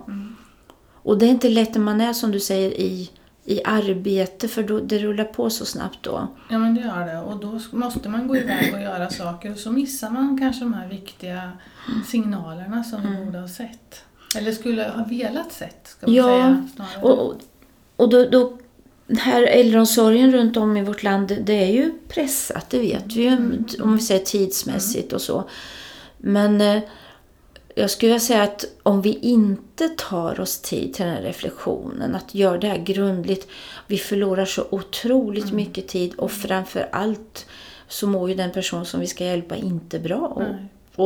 Och 0.92 1.18
det 1.18 1.26
är 1.26 1.30
inte 1.30 1.48
lätt 1.48 1.74
när 1.74 1.80
man 1.80 2.00
är 2.00 2.12
som 2.12 2.30
du 2.32 2.40
säger 2.40 2.70
i, 2.70 3.10
i 3.44 3.60
arbete 3.64 4.48
för 4.48 4.62
då, 4.62 4.80
det 4.80 4.98
rullar 4.98 5.24
på 5.24 5.50
så 5.50 5.64
snabbt 5.64 5.98
då. 6.02 6.28
Ja 6.50 6.58
men 6.58 6.74
det 6.74 6.80
gör 6.80 7.06
det 7.06 7.18
och 7.18 7.36
då 7.36 7.60
måste 7.72 8.08
man 8.08 8.28
gå 8.28 8.36
iväg 8.36 8.74
och 8.74 8.80
göra 8.80 9.10
saker 9.10 9.52
och 9.52 9.58
så 9.58 9.72
missar 9.72 10.10
man 10.10 10.38
kanske 10.38 10.64
de 10.64 10.74
här 10.74 10.88
viktiga 10.88 11.52
signalerna 12.06 12.84
som 12.84 13.02
vi 13.02 13.24
borde 13.24 13.38
ha 13.38 13.48
sett. 13.48 14.02
Eller 14.36 14.52
skulle 14.52 14.82
ha 14.84 15.04
velat 15.04 15.52
sett, 15.52 15.80
ska 15.86 16.06
man 16.06 16.14
Ja, 16.14 16.24
säga. 16.24 16.68
Snarare. 16.74 17.02
Och, 17.02 17.26
och, 17.26 17.34
och 17.96 18.08
då, 18.08 18.28
då, 18.28 18.58
den 19.06 19.16
här 19.16 19.42
äldreomsorgen 19.42 20.32
runt 20.32 20.56
om 20.56 20.76
i 20.76 20.82
vårt 20.82 21.02
land, 21.02 21.38
det 21.40 21.64
är 21.64 21.72
ju 21.72 21.92
pressat, 22.08 22.70
det 22.70 22.78
vet 22.78 23.12
vi 23.12 23.22
ju, 23.22 23.36
om 23.80 23.96
vi 23.96 24.02
säger 24.02 24.24
tidsmässigt 24.24 25.12
och 25.12 25.22
så. 25.22 25.44
Men 26.18 26.60
eh, 26.60 26.82
jag 27.74 27.90
skulle 27.90 28.08
vilja 28.08 28.20
säga 28.20 28.42
att 28.42 28.64
om 28.82 29.02
vi 29.02 29.18
inte 29.18 29.88
tar 29.88 30.40
oss 30.40 30.60
tid 30.60 30.94
till 30.94 31.04
den 31.04 31.14
här 31.14 31.22
reflektionen, 31.22 32.14
att 32.14 32.34
göra 32.34 32.58
det 32.58 32.68
här 32.68 32.78
grundligt, 32.78 33.48
vi 33.86 33.98
förlorar 33.98 34.44
så 34.44 34.66
otroligt 34.70 35.52
mycket 35.52 35.88
tid 35.88 36.14
och 36.14 36.32
framför 36.32 36.88
allt 36.92 37.46
så 37.88 38.06
mår 38.06 38.28
ju 38.28 38.34
den 38.34 38.52
person 38.52 38.86
som 38.86 39.00
vi 39.00 39.06
ska 39.06 39.24
hjälpa 39.24 39.56
inte 39.56 39.98
bra. 39.98 40.18
Och, 40.18 40.44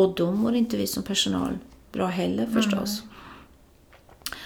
och 0.00 0.14
då 0.14 0.32
mår 0.32 0.54
inte 0.54 0.76
vi 0.76 0.86
som 0.86 1.02
personal 1.02 1.58
bra 1.92 2.06
heller 2.06 2.46
förstås. 2.46 3.02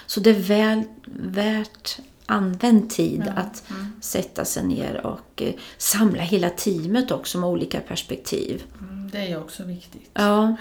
Så 0.05 0.19
det 0.19 0.29
är 0.29 0.39
väl 0.39 0.83
värt 1.13 1.99
använd 2.25 2.89
tid 2.89 3.23
att 3.35 3.63
sätta 4.01 4.45
sig 4.45 4.63
ner 4.67 5.05
och 5.05 5.41
eh, 5.41 5.53
samla 5.77 6.21
hela 6.21 6.49
teamet 6.49 7.11
också 7.11 7.37
med 7.37 7.49
olika 7.49 7.79
perspektiv. 7.79 8.63
Mm, 8.79 9.09
Det 9.11 9.31
är 9.31 9.39
också 9.39 9.63
viktigt. 9.63 10.09
Ja, 10.13 10.55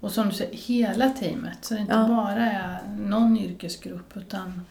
Och 0.00 0.12
som 0.12 0.28
du 0.28 0.34
säger, 0.34 0.56
hela 0.56 1.08
teamet. 1.10 1.58
Så 1.62 1.74
det 1.74 1.80
inte 1.80 1.92
Ja. 1.92 2.08
bara 2.08 2.46
är 2.50 2.78
någon 2.98 3.36
yrkesgrupp 3.38 4.16
utan 4.16 4.62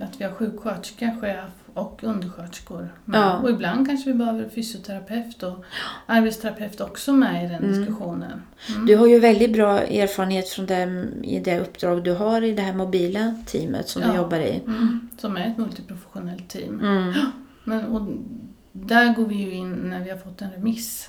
att 0.00 0.20
vi 0.20 0.24
har 0.24 0.32
sjuksköterska, 0.32 1.16
chef 1.20 1.50
och 1.74 2.04
undersköterskor 2.04 2.88
med. 3.04 3.20
Ja. 3.20 3.38
Och 3.38 3.50
ibland 3.50 3.86
kanske 3.88 4.12
vi 4.12 4.18
behöver 4.18 4.48
fysioterapeut 4.48 5.42
och 5.42 5.64
arbetsterapeut 6.06 6.80
också 6.80 7.12
med 7.12 7.44
i 7.44 7.48
den 7.48 7.64
Mm. 7.64 7.78
diskussionen. 7.78 8.42
Mm. 8.74 8.86
Du 8.86 8.96
har 8.96 9.06
ju 9.06 9.18
väldigt 9.18 9.52
bra 9.52 9.80
erfarenhet 9.80 10.48
från 10.48 10.66
det, 10.66 11.06
i 11.22 11.40
det 11.40 11.60
uppdrag 11.60 12.04
du 12.04 12.12
har 12.14 12.42
i 12.42 12.52
det 12.52 12.62
här 12.62 12.74
mobila 12.74 13.34
teamet 13.46 13.88
som 13.88 14.02
Ja. 14.02 14.08
du 14.10 14.16
jobbar 14.16 14.38
i. 14.38 14.62
Mm. 14.66 15.08
Som 15.18 15.36
är 15.36 15.46
ett 15.46 15.58
multiprofessionellt 15.58 16.48
team. 16.48 16.80
Mm. 16.80 17.14
Men, 17.64 17.84
och 17.84 18.12
där 18.72 19.14
går 19.14 19.26
vi 19.26 19.34
ju 19.34 19.52
in 19.52 19.72
när 19.72 20.04
vi 20.04 20.10
har 20.10 20.18
fått 20.18 20.42
en 20.42 20.50
remiss. 20.50 21.08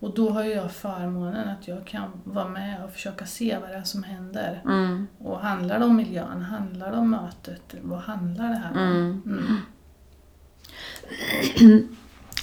Och 0.00 0.14
då 0.14 0.30
har 0.30 0.44
jag 0.44 0.72
förmånen 0.72 1.48
att 1.48 1.68
jag 1.68 1.86
kan 1.86 2.10
vara 2.24 2.48
med 2.48 2.84
och 2.84 2.92
försöka 2.92 3.26
se 3.26 3.58
vad 3.60 3.70
det 3.70 3.76
är 3.76 3.82
som 3.82 4.02
händer. 4.02 4.62
Mm. 4.64 5.06
Och 5.18 5.40
handlar 5.40 5.78
det 5.78 5.84
om 5.84 5.96
miljön? 5.96 6.42
Handlar 6.42 6.90
det 6.90 6.96
om 6.96 7.10
mötet? 7.10 7.74
Vad 7.82 7.98
handlar 7.98 8.48
det 8.48 8.56
här 8.56 8.70
om? 8.72 9.22
Mm. 9.26 9.60
Mm. 11.60 11.88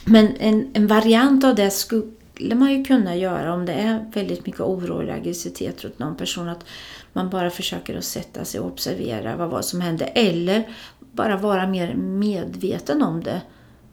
Men 0.06 0.36
en, 0.36 0.72
en 0.74 0.88
variant 0.88 1.44
av 1.44 1.56
det 1.56 1.72
skulle 1.72 2.56
man 2.56 2.74
ju 2.74 2.86
kunna 2.86 3.16
göra 3.16 3.54
om 3.54 3.66
det 3.66 3.74
är 3.74 4.12
väldigt 4.14 4.46
mycket 4.46 4.62
oro 4.62 5.00
eller 5.02 5.14
aggressivitet 5.14 5.84
runt 5.84 6.00
någon 6.00 6.16
person. 6.16 6.50
Att 6.50 6.66
man 7.14 7.30
bara 7.30 7.50
försöker 7.50 7.98
att 7.98 8.04
sätta 8.04 8.46
sig 8.46 8.60
och 8.60 8.68
observera 8.68 9.36
vad 9.36 9.50
var 9.50 9.62
som 9.62 9.82
hände. 9.82 10.06
Eller 10.06 10.70
bara 11.00 11.38
vara 11.38 11.68
mer 11.68 11.94
medveten 11.96 13.02
om 13.02 13.24
det 13.24 13.42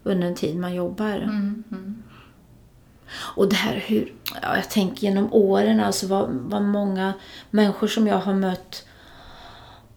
under 0.03 0.27
en 0.27 0.35
tid 0.35 0.57
man 0.57 0.75
jobbar. 0.75 1.17
Mm. 1.17 1.65
Mm. 1.71 2.03
Och 3.15 3.49
det 3.49 3.57
här 3.57 3.75
hur, 3.87 4.13
ja, 4.43 4.57
jag 4.57 4.71
tänker 4.71 5.03
genom 5.03 5.33
åren, 5.33 5.81
alltså 5.81 6.07
vad, 6.07 6.29
vad 6.31 6.63
många 6.63 7.13
människor 7.51 7.87
som 7.87 8.07
jag 8.07 8.19
har 8.19 8.35
mött 8.35 8.87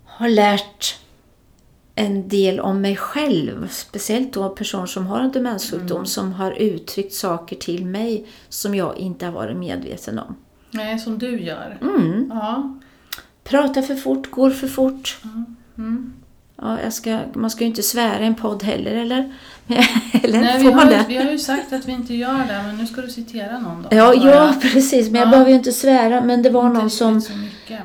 har 0.06 0.30
lärt 0.30 1.00
en 1.96 2.30
del 2.30 2.60
om 2.60 2.82
mig 2.82 2.96
själv. 2.96 3.68
Speciellt 3.68 4.34
då 4.34 4.50
personer 4.50 4.86
som 4.86 5.08
har 5.08 5.20
en 5.20 5.32
demenssjukdom 5.32 6.06
som 6.06 6.34
har 6.34 6.52
uttryckt 6.52 7.14
saker 7.14 7.56
till 7.56 7.86
mig 7.86 8.28
som 8.50 8.76
jag 8.76 8.98
inte 8.98 9.26
har 9.26 9.34
varit 9.34 9.58
medveten 9.58 10.20
om. 10.20 10.36
Nej, 10.72 11.00
som 11.00 11.18
du 11.18 11.42
gör. 11.42 11.78
Mm. 11.82 12.32
Ja. 12.34 12.80
Pratar 13.44 13.82
för 13.82 13.96
fort, 13.96 14.32
går 14.32 14.50
för 14.50 14.68
fort. 14.68 15.18
Mm. 15.78 16.14
Ja, 16.62 16.82
jag 16.84 16.94
ska, 16.94 17.20
man 17.34 17.50
ska 17.50 17.60
ju 17.62 17.68
inte 17.68 17.84
svära 17.84 18.24
i 18.24 18.26
en 18.28 18.36
podd 18.36 18.64
heller, 18.64 18.92
eller? 18.92 19.34
eller 20.24 20.42
Nej, 20.42 20.60
vi 20.64 20.72
har, 20.72 20.92
ju, 20.92 20.98
vi 21.08 21.18
har 21.18 21.32
ju 21.32 21.40
sagt 21.40 21.74
att 21.74 21.86
vi 21.88 21.92
inte 21.92 22.14
gör 22.16 22.34
det, 22.38 22.62
men 22.68 22.78
nu 22.78 22.88
ska 22.88 23.02
du 23.02 23.10
citera 23.10 23.60
någon 23.60 23.82
då. 23.82 23.98
Ja, 23.98 24.16
Bara. 24.18 24.30
ja, 24.36 24.54
precis. 24.62 25.10
Men 25.10 25.20
jag 25.20 25.28
Ja. 25.28 25.32
behöver 25.32 25.50
ju 25.50 25.56
inte 25.56 25.72
svära. 25.72 26.22
Men 26.22 26.42
det 26.44 26.50
var 26.50 26.70
någon 26.70 26.90
som 26.90 27.22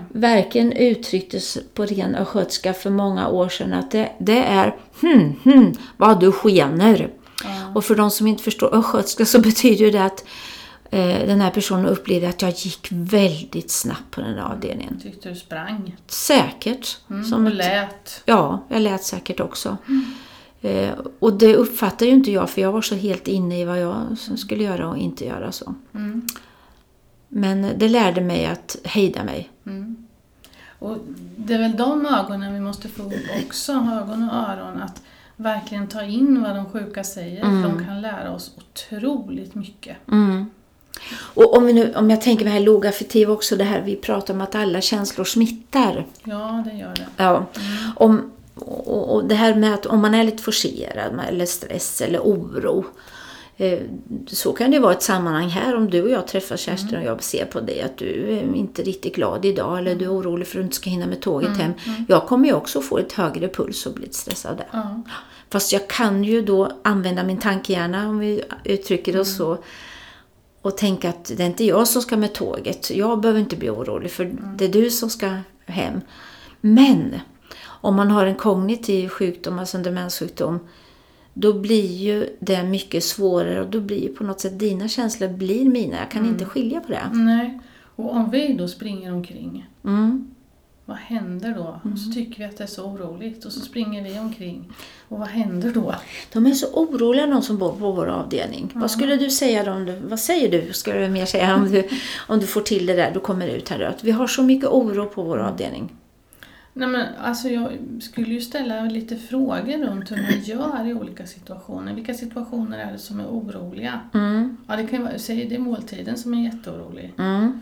verkligen 0.08 0.72
uttrycktes 0.72 1.58
på 1.74 1.84
ren 1.84 2.14
östgötska 2.14 2.72
för 2.72 2.90
många 2.90 3.28
år 3.28 3.48
sedan 3.48 3.72
att 3.72 3.90
det, 3.90 4.08
det 4.18 4.44
är 4.44 4.74
hm, 5.00 5.34
hm, 5.44 5.74
vad 5.96 6.20
du 6.20 6.32
skener. 6.32 7.10
Ja. 7.44 7.48
Och 7.74 7.84
för 7.84 7.94
de 7.94 8.10
som 8.10 8.26
inte 8.26 8.42
förstår 8.42 8.74
östgötska 8.74 9.26
så 9.26 9.38
betyder 9.40 9.84
ju 9.84 9.90
det 9.90 10.04
att 10.04 10.24
den 10.90 11.40
här 11.40 11.50
personen 11.50 11.86
upplevde 11.86 12.28
att 12.28 12.42
jag 12.42 12.50
gick 12.50 12.88
väldigt 12.90 13.70
snabbt 13.70 14.10
på 14.10 14.20
den 14.20 14.36
där 14.36 14.42
avdelningen. 14.42 15.00
Tyckte 15.00 15.28
du 15.28 15.34
sprang. 15.34 15.96
Säkert. 16.06 16.98
Mm. 17.10 17.24
Som 17.24 17.46
och 17.46 17.54
lät. 17.54 18.22
Ja, 18.24 18.64
jag 18.68 18.82
lät 18.82 19.04
säkert 19.04 19.40
också. 19.40 19.76
Eh, 20.60 20.90
och 21.18 21.32
det 21.32 21.56
uppfattar 21.56 22.06
ju 22.06 22.12
inte 22.12 22.30
jag 22.32 22.50
för 22.50 22.60
jag 22.60 22.72
var 22.72 22.82
så 22.82 22.94
helt 22.94 23.28
inne 23.28 23.60
i 23.60 23.64
vad 23.64 23.80
jag 23.80 24.02
skulle 24.36 24.64
göra 24.64 24.88
och 24.88 24.96
inte 24.96 25.24
göra 25.24 25.52
så. 25.52 25.74
Mm. 25.94 26.26
Men 27.28 27.72
det 27.76 27.88
lärde 27.88 28.20
mig 28.20 28.46
att 28.46 28.76
hejda 28.84 29.24
mig. 29.24 29.50
Mm. 29.66 30.06
Och 30.78 30.96
det 31.36 31.54
är 31.54 31.58
väl 31.58 31.76
de 31.76 32.06
ögonen 32.06 32.54
vi 32.54 32.60
måste 32.60 32.88
få 32.88 33.02
upp 33.02 33.14
också, 33.46 33.72
ögon 33.72 34.28
och 34.30 34.36
öron, 34.36 34.82
att 34.82 35.02
verkligen 35.36 35.86
ta 35.86 36.02
in 36.02 36.42
vad 36.42 36.56
de 36.56 36.66
sjuka 36.66 37.04
säger, 37.04 37.44
Mm. 37.44 37.62
för 37.62 37.68
de 37.68 37.84
kan 37.84 38.00
lära 38.00 38.32
oss 38.32 38.50
otroligt 38.56 39.54
mycket. 39.54 39.96
Mm. 41.10 41.18
Och 41.34 41.56
om, 41.56 41.66
vi 41.66 41.72
nu, 41.72 41.94
om 41.94 42.10
jag 42.10 42.20
tänker 42.20 42.44
mig 42.44 42.52
här 42.52 42.60
logaffektiv 42.60 43.30
också, 43.30 43.56
det 43.56 43.64
här 43.64 43.82
vi 43.82 43.96
pratar 43.96 44.34
om 44.34 44.40
att 44.40 44.54
alla 44.54 44.80
känslor 44.80 45.24
smittar. 45.24 46.06
Ja, 46.24 46.64
det 46.70 46.76
gör 46.76 46.94
det. 46.94 47.06
Ja. 47.16 47.36
Mm. 47.36 47.92
Om, 47.96 48.32
och, 48.54 49.14
och 49.14 49.24
det 49.24 49.34
här 49.34 49.54
med 49.54 49.74
att 49.74 49.86
om 49.86 50.00
man 50.00 50.14
är 50.14 50.24
lite 50.24 50.42
forcerad 50.42 51.20
eller 51.28 51.46
stress 51.46 52.00
eller 52.00 52.18
oro. 52.18 52.84
Eh, 53.56 53.78
så 54.26 54.52
kan 54.52 54.70
det 54.70 54.78
vara 54.78 54.92
ett 54.92 55.02
sammanhang 55.02 55.48
här 55.48 55.76
om 55.76 55.90
du 55.90 56.02
och 56.02 56.10
jag 56.10 56.26
träffar 56.26 56.56
Kerstin 56.56 56.98
och 56.98 57.04
jag 57.04 57.22
ser 57.22 57.44
på 57.44 57.60
dig 57.60 57.82
att 57.82 57.96
du 57.96 58.32
är 58.32 58.54
inte 58.54 58.82
riktigt 58.82 59.14
glad 59.14 59.44
idag 59.44 59.78
eller 59.78 59.94
du 59.94 60.04
är 60.04 60.12
orolig 60.12 60.46
för 60.46 60.58
att 60.58 60.62
du 60.62 60.64
inte 60.64 60.76
ska 60.76 60.90
hinna 60.90 61.06
med 61.06 61.20
tåget 61.20 61.56
hem. 61.56 61.72
Jag 62.08 62.26
kommer 62.26 62.48
ju 62.48 62.54
också 62.54 62.80
få 62.80 62.98
ett 62.98 63.12
högre 63.12 63.48
puls 63.48 63.86
och 63.86 63.92
bli 63.92 64.02
lite 64.02 64.16
stressad 64.16 64.56
där. 64.56 64.80
Fast 65.50 65.72
jag 65.72 65.88
kan 65.88 66.24
ju 66.24 66.42
då 66.42 66.72
använda 66.82 67.22
min 67.22 67.38
tankehjärna, 67.38 68.08
om 68.08 68.18
vi 68.18 68.42
uttrycker 68.64 69.12
det 69.12 69.24
så, 69.24 69.58
och 70.62 70.76
tänka 70.76 71.08
att 71.08 71.24
det 71.24 71.42
är 71.42 71.46
inte 71.46 71.64
jag 71.64 71.88
som 71.88 72.02
ska 72.02 72.16
med 72.16 72.32
tåget. 72.32 72.90
Jag 72.90 73.20
behöver 73.20 73.40
inte 73.40 73.56
bli 73.56 73.70
orolig 73.70 74.10
för 74.10 74.32
det 74.56 74.64
är 74.64 74.72
du 74.72 74.90
som 74.90 75.10
ska 75.10 75.36
hem. 75.66 76.00
Men 76.60 77.14
om 77.62 77.94
man 77.96 78.10
har 78.10 78.26
en 78.26 78.34
kognitiv 78.34 79.08
sjukdom, 79.08 79.58
alltså 79.58 79.76
en 79.76 79.82
demenssjukdom, 79.82 80.58
då 81.34 81.52
blir 81.52 81.96
ju 81.96 82.36
det 82.40 82.64
mycket 82.64 83.04
svårare 83.04 83.60
och 83.60 83.70
då 83.70 83.80
blir 83.80 84.02
ju 84.02 84.08
på 84.08 84.24
något 84.24 84.40
sätt 84.40 84.58
dina 84.58 84.88
känslor 84.88 85.28
blir 85.28 85.64
mina. 85.64 85.96
Jag 85.96 86.10
kan 86.10 86.26
inte 86.26 86.44
skilja 86.44 86.80
på 86.80 86.92
det. 86.92 87.10
Nej. 87.12 87.60
Och 87.96 88.12
om 88.16 88.30
vi 88.30 88.52
då 88.52 88.68
springer 88.68 89.12
omkring, 89.12 89.66
Mm. 89.84 90.34
Vad 90.90 90.98
händer 90.98 91.54
då? 91.54 91.80
Och 91.92 91.98
så 91.98 92.12
tycker 92.12 92.38
vi 92.38 92.44
att 92.44 92.56
det 92.56 92.64
är 92.64 92.68
så 92.68 92.84
oroligt 92.84 93.44
och 93.44 93.52
så 93.52 93.60
springer 93.60 94.02
vi 94.04 94.18
omkring. 94.18 94.72
Och 95.08 95.18
vad 95.18 95.28
händer 95.28 95.70
då? 95.74 95.94
De 96.32 96.46
är 96.46 96.50
så 96.50 96.66
oroliga 96.72 97.26
de 97.26 97.42
som 97.42 97.58
bor 97.58 97.72
på 97.72 97.92
vår 97.92 98.06
avdelning. 98.06 98.70
Vad 98.74 98.90
skulle 98.90 99.16
du 99.16 99.30
säga 99.30 99.64
då 99.64 99.70
om 99.72 99.84
du, 99.84 99.96
vad 100.08 100.20
säger 100.20 100.50
du, 100.50 100.72
ska 100.72 100.92
du 100.92 101.08
mer 101.08 101.26
säga 101.26 101.54
om 101.54 101.70
du, 101.72 101.88
om 102.28 102.38
du 102.40 102.46
får 102.46 102.60
till 102.60 102.86
det 102.86 102.94
där, 102.94 103.10
du 103.10 103.20
kommer 103.20 103.48
ut 103.48 103.68
här 103.68 103.80
att 103.80 104.04
vi 104.04 104.10
har 104.10 104.26
så 104.26 104.42
mycket 104.42 104.68
oro 104.68 105.06
på 105.06 105.22
vår 105.22 105.38
avdelning. 105.38 105.96
Nej, 106.72 106.88
men, 106.88 107.06
alltså, 107.22 107.48
jag 107.48 107.68
skulle 108.00 108.34
ju 108.34 108.40
ställa 108.40 108.80
lite 108.84 109.16
frågor 109.16 109.86
runt 109.86 110.10
hur 110.10 110.16
man 110.16 110.40
gör 110.44 110.86
i 110.88 110.94
olika 110.94 111.26
situationer. 111.26 111.94
Vilka 111.94 112.14
situationer 112.14 112.78
är 112.78 112.92
det 112.92 112.98
som 112.98 113.20
är 113.20 113.26
oroliga? 113.26 114.00
Mm, 114.14 114.56
Ja, 114.68 114.76
det 114.76 114.86
kan 114.86 114.98
ju 114.98 115.04
vara, 115.04 115.18
säg 115.18 115.44
det 115.48 115.54
är 115.54 115.58
måltiden 115.58 116.16
som 116.18 116.34
är 116.34 116.44
jätteorolig. 116.44 117.12
mm, 117.18 117.60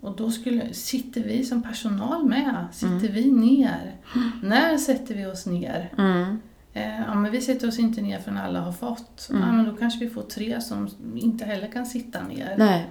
Och 0.00 0.16
då 0.16 0.30
skulle, 0.30 0.74
sitter 0.74 1.20
vi 1.20 1.44
som 1.44 1.62
personal 1.62 2.24
med? 2.28 2.66
Sitter 2.72 3.08
vi 3.08 3.30
ner? 3.30 3.96
När 4.42 4.76
sätter 4.76 5.14
vi 5.14 5.26
oss 5.26 5.46
ner? 5.46 5.92
mm, 5.98 6.38
Eh, 6.72 7.00
ja, 7.00 7.14
men 7.14 7.32
vi 7.32 7.40
sätter 7.40 7.68
oss 7.68 7.78
inte 7.78 8.00
ner 8.00 8.18
förrän 8.18 8.36
alla 8.38 8.60
har 8.60 8.72
fått. 8.72 9.28
Mm. 9.30 9.42
Ja, 9.42 9.52
men 9.52 9.64
då 9.64 9.76
kanske 9.76 10.00
vi 10.04 10.10
får 10.10 10.22
tre 10.22 10.60
som 10.60 10.88
inte 11.16 11.44
heller 11.44 11.68
kan 11.68 11.86
sitta 11.86 12.22
ner. 12.22 12.54
nej, 12.58 12.86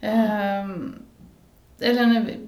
Ehm, 0.00 0.94
eller 1.78 2.06
när, 2.06 2.20
vi, 2.24 2.38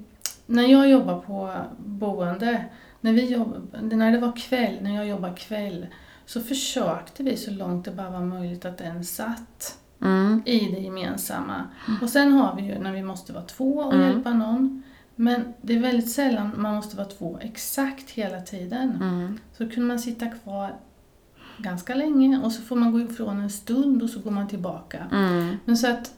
när 0.46 0.62
jag 0.62 0.88
jobbar 0.88 1.20
på 1.20 1.54
boende, 1.86 2.64
när, 3.00 3.12
vi 3.12 3.32
jobb, 3.32 3.76
när 3.82 4.12
det 4.12 4.18
var 4.18 4.36
kväll, 4.36 4.78
när 4.80 4.94
jag 4.94 5.06
jobbade 5.08 5.36
kväll, 5.36 5.86
så 6.26 6.40
försökte 6.40 7.22
vi 7.22 7.36
så 7.36 7.50
långt 7.50 7.84
det 7.84 7.90
bara 7.90 8.10
var 8.10 8.20
möjligt 8.20 8.64
att 8.64 8.78
den 8.78 9.04
satt 9.04 9.78
mm, 10.02 10.42
i 10.46 10.58
det 10.70 10.80
gemensamma. 10.80 11.64
Och 12.02 12.08
sen 12.10 12.32
har 12.32 12.56
vi 12.56 12.62
ju 12.62 12.78
när 12.78 12.92
vi 12.92 13.02
måste 13.02 13.32
vara 13.32 13.44
två 13.44 13.74
och 13.78 13.94
Mm. 13.94 14.06
hjälpa 14.08 14.32
någon. 14.32 14.82
Men 15.16 15.44
det 15.62 15.74
är 15.76 15.80
väldigt 15.80 16.10
sällan 16.10 16.50
man 16.56 16.74
måste 16.74 16.96
vara 16.96 17.06
två 17.08 17.38
exakt 17.40 18.10
hela 18.10 18.40
tiden. 18.40 18.90
mm, 19.02 19.38
Så 19.52 19.68
kunde 19.70 19.80
man 19.88 19.98
sitta 19.98 20.28
kvar 20.28 20.74
ganska 21.58 21.94
länge 21.94 22.40
och 22.44 22.52
så 22.52 22.62
får 22.62 22.76
man 22.76 22.92
gå 22.92 23.00
ifrån 23.00 23.40
en 23.40 23.50
stund 23.50 24.02
och 24.02 24.10
så 24.10 24.20
går 24.20 24.30
man 24.30 24.48
tillbaka. 24.48 25.06
mm, 25.12 25.56
Men 25.64 25.76
så 25.76 25.90
att 25.90 26.14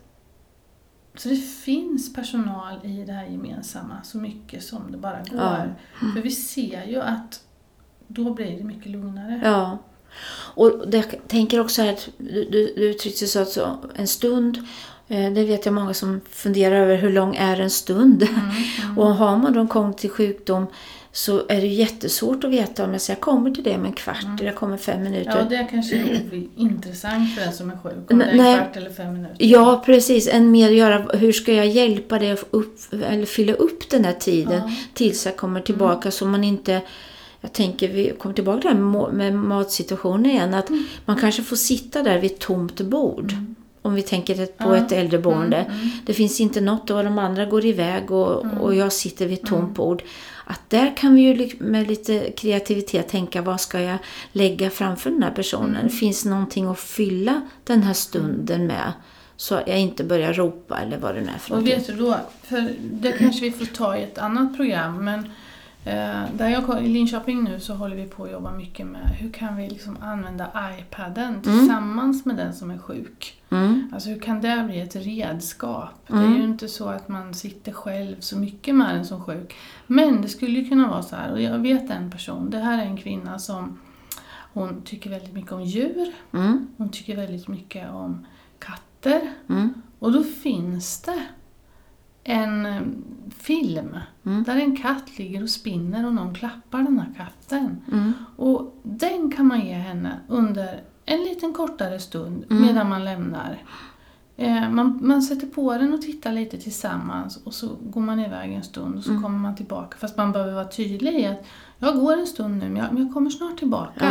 så 1.17 1.29
det 1.29 1.37
finns 1.37 2.13
personal 2.15 2.87
i 2.87 3.05
det 3.05 3.13
här 3.13 3.25
gemensamma 3.27 4.03
så 4.03 4.19
mycket 4.19 4.65
som 4.65 4.93
det 4.93 4.99
bara 4.99 5.19
går. 5.31 5.41
Ja. 5.41 5.65
För 6.15 6.23
vi 6.23 6.31
ser 6.31 6.85
ju 6.85 7.01
att 7.01 7.41
då 8.07 8.35
blir 8.35 8.59
det 8.59 8.65
mycket 8.65 8.87
lugnare. 8.91 9.41
ja. 9.45 9.79
Och 10.57 10.73
jag 10.93 11.05
tänker 11.29 11.61
också 11.61 11.83
här 11.83 11.93
att 11.93 12.09
du, 12.19 12.49
du, 12.51 12.73
du 12.77 12.91
uttryckte 12.91 13.27
så 13.27 13.39
att 13.39 13.59
en 13.97 14.07
stund, 14.07 14.59
eh, 15.09 15.33
det 15.33 15.45
vet 15.45 15.65
jag 15.67 15.75
många 15.75 15.95
som 15.95 16.21
funderar 16.31 16.77
över 16.77 16.97
hur 16.97 17.11
lång 17.13 17.37
är 17.37 17.61
en 17.61 17.71
stund? 17.71 18.23
Mm, 18.23 18.41
mm. 18.85 18.99
Och 18.99 19.15
har 19.15 19.37
man 19.37 19.53
då 19.53 19.61
en 19.61 19.69
kognitiv 19.69 20.09
sjukdom 20.09 20.67
så 21.15 21.43
är 21.49 21.61
det 21.61 21.67
jättesvårt 21.67 22.45
att 22.45 22.51
veta 22.51 22.85
om 22.85 22.93
jag 22.93 23.01
säger 23.01 23.17
jag 23.17 23.23
kommer 23.23 23.51
till 23.51 23.65
det 23.65 23.75
om 23.75 23.85
en 23.85 23.93
kvart 23.93 24.25
eller 24.25 24.45
jag 24.45 24.57
kommer 24.57 24.77
fem 24.77 25.03
minuter. 25.03 25.37
Ja, 25.39 25.57
det 25.59 25.69
kanske 25.71 25.97
är 25.97 26.47
intressant 26.57 27.35
för 27.35 27.41
den 27.45 27.53
som 27.53 27.71
är 27.71 27.79
sjuk. 27.83 28.11
Om 28.11 28.19
det 28.19 28.25
är 28.25 28.31
en 28.31 28.59
kvart 28.59 28.77
eller 28.77 28.91
fem 28.91 29.13
minuter. 29.13 29.37
Ja, 29.39 29.83
precis. 29.87 30.29
En 30.29 30.51
mer 30.51 30.71
göra, 30.71 31.17
hur 31.17 31.33
ska 31.33 31.53
jag 31.53 31.67
hjälpa 31.67 32.19
dig 32.19 32.31
att 32.31 32.45
upp, 32.51 32.79
eller 32.93 33.27
fylla 33.27 33.53
upp 33.53 33.91
den 33.91 34.05
här 34.05 34.13
tiden 34.13 34.63
Ja. 34.65 34.71
tills 34.95 35.27
jag 35.27 35.37
kommer 35.37 35.61
tillbaka 35.61 36.11
så 36.11 36.27
man 36.27 36.45
inte... 36.45 36.81
Jag 37.45 37.53
tänker, 37.53 37.89
vi 37.89 38.13
kommer 38.19 38.35
tillbaka 38.35 38.61
till 38.61 38.71
det 38.71 38.77
här 38.77 39.13
med, 39.13 39.35
matsituationen 39.35 40.27
igen, 40.27 40.55
att 40.55 40.71
man 41.05 41.17
kanske 41.17 41.43
får 41.43 41.57
sitta 41.57 42.03
där 42.03 42.19
vid 42.19 42.33
ett 42.33 42.39
tomt 42.39 42.81
bord 42.81 43.35
om 43.83 43.95
vi 43.95 44.03
tänker 44.03 44.47
på 44.47 44.53
Ja. 44.59 44.77
ett 44.77 44.93
äldreboende. 44.93 45.57
Mm, 45.57 45.73
mm. 45.73 45.91
Det 46.07 46.15
finns 46.15 46.41
inte 46.41 46.61
något 46.61 46.91
och 46.91 47.05
de 47.05 47.19
andra 47.19 47.45
går 47.45 47.65
iväg 47.65 48.11
och, 48.11 48.45
och 48.61 48.75
jag 48.75 48.93
sitter 48.93 49.27
vid 49.27 49.39
ett 49.39 49.47
tomt 49.47 49.75
bord. 49.75 50.03
Att 50.45 50.71
där 50.71 50.97
kan 50.97 51.15
vi 51.15 51.21
ju 51.23 51.51
med 51.59 51.89
lite 51.89 52.31
kreativitet 52.31 53.09
tänka 53.09 53.43
vad 53.43 53.61
ska 53.61 53.81
jag 53.81 53.99
lägga 54.33 54.71
framför 54.71 55.11
den 55.11 55.23
här 55.23 55.31
personen? 55.31 55.91
Finns 55.91 56.25
någonting 56.25 56.67
att 56.67 56.81
fylla 56.81 57.41
den 57.65 57.83
här 57.83 57.95
stunden 57.95 58.67
med? 58.67 58.93
Så 59.37 59.61
jag 59.67 59.79
inte 59.79 60.05
börjar 60.05 60.33
ropa 60.33 60.81
eller 60.81 60.99
vad 60.99 61.15
det 61.15 61.21
nu 61.21 61.31
är 61.35 61.39
för 61.39 61.57
Och 61.57 61.67
vet 61.67 61.87
du 61.87 61.93
då, 61.93 62.17
för 62.43 62.69
det 62.81 63.13
kanske 63.13 63.41
vi 63.41 63.51
får 63.51 63.65
ta 63.65 63.97
i 63.97 64.03
ett 64.03 64.19
annat 64.19 64.57
program, 64.57 65.05
men 65.05 65.31
där 65.85 66.49
jag, 66.49 66.85
i 66.85 66.89
Linköping 66.89 67.45
nu 67.45 67.61
så 67.61 67.75
håller 67.75 67.97
vi 67.97 68.05
på 68.07 68.25
att 68.25 68.31
jobba 68.33 68.53
mycket 68.53 68.87
med 68.87 69.09
hur 69.09 69.31
kan 69.33 69.57
vi 69.57 69.69
liksom 69.71 69.97
använda 70.01 70.51
iPaden 70.79 71.43
tillsammans 71.43 72.25
med 72.27 72.37
den 72.37 72.55
som 72.55 72.71
är 72.71 72.79
sjuk. 72.79 73.43
Mm, 73.51 73.91
Alltså 73.95 74.09
hur 74.09 74.19
kan 74.21 74.41
det 74.41 74.63
bli 74.67 74.81
ett 74.81 74.97
redskap? 74.97 75.91
Det 76.07 76.13
är 76.15 76.19
Mm. 76.19 76.37
ju 76.37 76.45
inte 76.45 76.69
så 76.69 76.89
att 76.89 77.09
man 77.09 77.35
sitter 77.35 77.73
själv 77.73 78.17
så 78.21 78.39
mycket 78.39 78.75
med 78.75 78.95
den 78.95 79.05
som 79.05 79.21
sjuk. 79.25 79.55
Men 79.87 80.23
det 80.23 80.29
skulle 80.29 80.61
ju 80.61 80.69
kunna 80.69 80.89
vara 80.89 81.03
så 81.03 81.17
här, 81.17 81.33
och 81.33 81.41
jag 81.43 81.59
vet 81.59 81.91
en 81.91 82.11
person, 82.11 82.51
det 82.51 82.59
här 82.59 82.79
är 82.79 82.83
en 82.87 82.97
kvinna 82.97 83.39
som 83.39 83.79
hon 84.53 84.83
tycker 84.83 85.11
väldigt 85.11 85.33
mycket 85.35 85.53
om 85.53 85.63
djur, 85.65 86.13
mm, 86.33 86.67
hon 86.77 86.89
tycker 86.89 87.17
väldigt 87.17 87.49
mycket 87.49 87.91
om 87.91 88.27
katter. 88.59 89.21
mm, 89.49 89.75
Och 89.99 90.13
då 90.13 90.23
finns 90.23 91.01
det 91.03 91.23
en 92.25 92.67
eh, 92.67 92.83
film 93.39 93.97
Mm. 94.27 94.43
där 94.45 94.57
en 94.57 94.77
katt 94.77 95.19
ligger 95.19 95.43
och 95.43 95.51
spinner 95.51 96.07
och 96.07 96.15
någon 96.15 96.35
klappar 96.35 96.79
den 96.83 96.99
här 96.99 97.13
katten. 97.17 97.83
mm, 97.93 98.13
Och 98.37 98.77
den 98.83 99.31
kan 99.31 99.47
man 99.47 99.61
ge 99.61 99.73
henne 99.73 100.21
under 100.29 100.81
en 101.05 101.21
liten 101.21 101.53
kortare 101.53 101.99
stund 101.99 102.45
Mm. 102.51 102.63
medan 102.63 102.89
man 102.89 103.05
lämnar. 103.05 103.63
Eh, 104.37 104.71
man, 104.71 104.99
man 105.03 105.23
sätter 105.23 105.47
på 105.47 105.73
den 105.79 105.95
och 105.95 106.03
tittar 106.03 106.33
lite 106.33 106.59
tillsammans 106.59 107.37
och 107.45 107.55
så 107.55 107.69
går 107.83 108.01
man 108.01 108.21
iväg 108.21 108.53
en 108.53 108.63
stund 108.63 108.97
och 108.99 109.05
så 109.05 109.11
Mm. 109.11 109.23
kommer 109.23 109.39
man 109.39 109.55
tillbaka. 109.57 109.97
Fast 109.99 110.17
man 110.17 110.33
behöver 110.33 110.53
vara 110.53 110.69
tydlig 110.69 111.15
i 111.21 111.27
att 111.27 111.45
jag 111.79 111.95
går 112.01 112.13
en 112.19 112.27
stund 112.27 112.59
nu 112.59 112.69
men 112.69 112.77
jag, 112.77 112.93
men 112.93 113.03
jag 113.05 113.13
kommer 113.15 113.31
snart 113.31 113.59
tillbaka. 113.59 114.05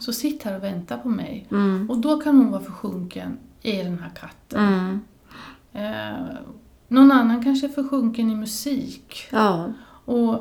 Så 0.00 0.12
sitt 0.12 0.42
här 0.42 0.56
och 0.56 0.62
vänta 0.62 0.98
på 0.98 1.08
mig. 1.08 1.46
mm, 1.50 1.90
Och 1.90 1.98
då 1.98 2.20
kan 2.20 2.36
hon 2.36 2.50
vara 2.50 2.60
försjunken 2.62 3.38
i 3.62 3.82
den 3.82 3.98
här 3.98 4.10
katten. 4.20 4.64
mm. 4.64 5.00
Eh, 5.72 6.36
någon 6.88 7.12
annan 7.12 7.42
kanske 7.42 7.66
är 7.66 7.70
försjunken 7.70 8.30
i 8.30 8.34
musik. 8.34 9.28
Ja, 9.32 9.72
Och, 10.04 10.34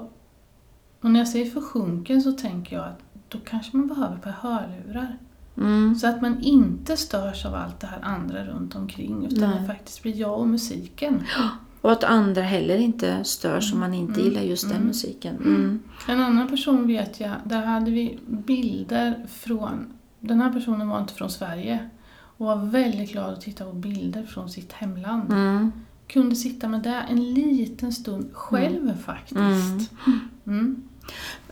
och 1.01 1.11
när 1.11 1.19
jag 1.19 1.27
säger 1.27 1.45
försjunken 1.51 2.21
så 2.21 2.31
tänker 2.31 2.75
jag 2.75 2.85
att 2.85 2.99
då 3.29 3.37
kanske 3.45 3.77
man 3.77 3.87
behöver 3.87 4.17
par 4.17 4.31
hörlurar. 4.31 5.17
mm, 5.57 5.95
Så 5.95 6.07
att 6.07 6.21
man 6.21 6.39
inte 6.41 6.97
störs 6.97 7.45
av 7.45 7.55
allt 7.55 7.79
det 7.79 7.87
här 7.87 7.99
andra 8.01 8.45
runt 8.45 8.75
omkring 8.75 9.25
utan 9.25 9.49
Nej. 9.49 9.59
det 9.59 9.67
faktiskt 9.67 10.01
blir 10.01 10.15
jag 10.15 10.39
och 10.39 10.47
musiken. 10.47 11.23
och 11.81 11.91
att 11.91 12.03
andra 12.03 12.41
heller 12.41 12.77
inte 12.77 13.23
störs 13.23 13.73
om 13.73 13.79
man 13.79 13.93
inte 13.93 14.19
Mm, 14.19 14.25
gillar 14.25 14.41
just 14.41 14.63
den 14.67 14.75
mm. 14.75 14.87
musiken. 14.87 15.35
Mm. 15.35 15.79
En 16.07 16.21
annan 16.21 16.47
person 16.47 16.87
vet 16.87 17.19
jag, 17.19 17.31
där 17.43 17.65
hade 17.65 17.91
vi 17.91 18.19
bilder 18.27 19.25
från, 19.29 19.93
den 20.19 20.41
här 20.41 20.53
personen 20.53 20.89
var 20.89 20.99
inte 21.01 21.13
från 21.13 21.29
Sverige 21.29 21.89
och 22.37 22.45
var 22.45 22.55
väldigt 22.55 23.11
glad 23.11 23.33
att 23.33 23.41
titta 23.41 23.65
på 23.65 23.71
bilder 23.73 24.23
från 24.23 24.49
sitt 24.49 24.73
hemland. 24.73 25.33
Mm. 26.09 26.23
Kunde 26.23 26.35
sitta 26.35 26.67
med 26.67 26.81
det 26.83 27.05
en 27.09 27.33
liten 27.33 27.91
stund 27.93 28.29
själv 28.33 28.97
faktiskt. 29.05 29.91
Mm. 30.47 30.83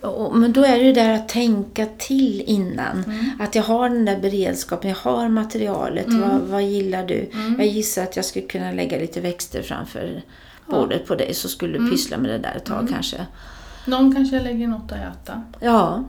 Och, 0.02 0.36
men 0.38 0.54
då 0.54 0.64
är 0.64 0.78
det 0.78 0.84
ju 0.84 0.94
där 0.94 1.14
att 1.14 1.30
tänka 1.30 1.86
till 1.98 2.42
innan. 2.42 3.04
Mm. 3.04 3.26
Att 3.40 3.56
jag 3.56 3.64
har 3.64 3.90
den 3.90 4.06
där 4.06 4.20
beredskapen, 4.20 4.90
jag 4.90 4.98
har 4.98 5.30
materialet. 5.30 6.06
Mm. 6.08 6.22
Vad, 6.22 6.40
vad 6.42 6.64
gillar 6.64 7.08
du? 7.08 7.30
Mm. 7.34 7.56
Jag 7.60 7.68
gissar 7.68 8.04
att 8.04 8.16
jag 8.16 8.26
skulle 8.26 8.46
kunna 8.48 8.72
lägga 8.72 8.98
lite 9.00 9.22
växter 9.22 9.62
framför 9.62 10.22
bordet 10.70 11.08
på 11.08 11.16
dig 11.16 11.34
så 11.34 11.48
skulle 11.50 11.74
du 11.74 11.80
Mm. 11.80 11.92
pyssla 11.92 12.18
med 12.18 12.30
det 12.32 12.38
där 12.38 12.54
ett 12.56 12.66
tag 12.66 12.80
Mm. 12.80 12.94
kanske. 12.94 13.26
Någon 13.88 14.16
kanske 14.16 14.40
lägger 14.44 14.68
något 14.68 14.92
att 14.92 14.98
äta. 15.24 15.42
Ja, 15.60 16.04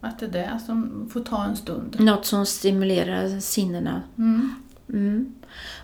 Att 0.00 0.18
det 0.18 0.26
är 0.26 0.30
det 0.30 0.58
som 0.66 1.08
får 1.12 1.20
ta 1.20 1.44
en 1.44 1.56
stund. 1.56 1.96
något 2.00 2.26
som 2.26 2.46
stimulerar 2.46 3.40
sinnena. 3.40 4.02
Mm. 4.88 5.34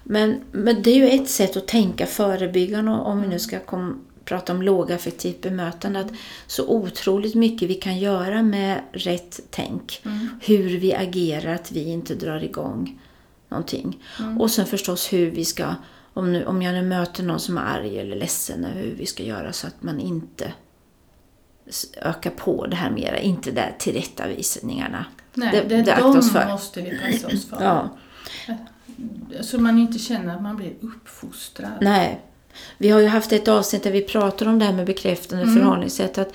Men, 0.05 0.41
men 0.53 0.83
det 0.83 0.91
är 0.91 0.97
ju 0.97 1.09
ett 1.09 1.29
sätt 1.29 1.57
att 1.57 1.67
tänka 1.69 2.07
förebyggande 2.07 2.91
om 2.93 3.23
vi 3.23 3.29
nu 3.29 3.39
ska 3.39 3.61
kom, 3.61 4.01
prata 4.25 4.53
om 4.53 4.63
lågaffektivt 4.63 5.41
bemötande. 5.43 6.01
Att 6.01 6.13
så 6.47 6.69
otroligt 6.69 7.35
mycket 7.35 7.69
vi 7.71 7.75
kan 7.75 7.99
göra 7.99 8.43
med 8.43 8.81
rätt 8.93 9.41
tänk. 9.51 10.01
Mm. 10.05 10.29
Hur 10.43 10.79
vi 10.79 10.95
agerar, 10.95 11.55
att 11.55 11.73
vi 11.73 11.85
inte 11.85 12.15
drar 12.15 12.45
igång 12.45 13.01
någonting. 13.49 14.05
Mm. 14.19 14.41
Och 14.41 14.51
sen 14.51 14.67
förstås 14.67 15.13
hur 15.13 15.31
vi 15.31 15.45
ska, 15.45 15.75
om, 16.15 16.33
nu, 16.33 16.45
om 16.47 16.63
jag 16.63 16.75
nu 16.75 16.83
möter 16.83 17.23
någon 17.23 17.41
som 17.41 17.59
är 17.59 17.63
arg 17.63 17.99
eller 17.99 18.17
ledsen, 18.17 18.65
hur 18.65 18.95
vi 18.99 19.07
ska 19.07 19.23
göra 19.23 19.53
så 19.53 19.67
att 19.67 19.83
man 19.83 20.01
inte 20.01 20.53
ökar 22.03 22.31
på 22.31 22.67
det 22.67 22.77
här 22.77 22.91
mera. 22.91 23.19
Inte 23.19 23.51
där 23.51 23.75
tillrättavisningarna. 23.79 25.05
Nej, 25.35 25.51
Det- 25.69 25.83
det, 25.83 25.97
de 26.01 26.13
måste 26.51 26.83
vi 26.83 26.99
passa 26.99 27.27
oss 27.27 27.47
för. 27.47 27.65
Ja, 27.65 27.97
Så 29.41 29.59
man 29.61 29.79
inte 29.79 29.99
känner 29.99 30.35
att 30.37 30.43
man 30.43 30.57
blir 30.57 30.73
uppfostrad. 30.81 31.71
nej. 31.81 32.21
Vi 32.79 32.89
har 32.91 33.01
ju 33.01 33.07
haft 33.07 33.33
ett 33.33 33.49
avsnitt 33.49 33.83
där 33.83 33.91
vi 33.93 34.03
pratar 34.03 34.47
om 34.49 34.59
det 34.59 34.65
här 34.65 34.73
med 34.73 34.87
bekräftande 34.87 35.43
Mm. 35.45 35.57
förhållningssätt. 35.57 36.19
Att 36.19 36.33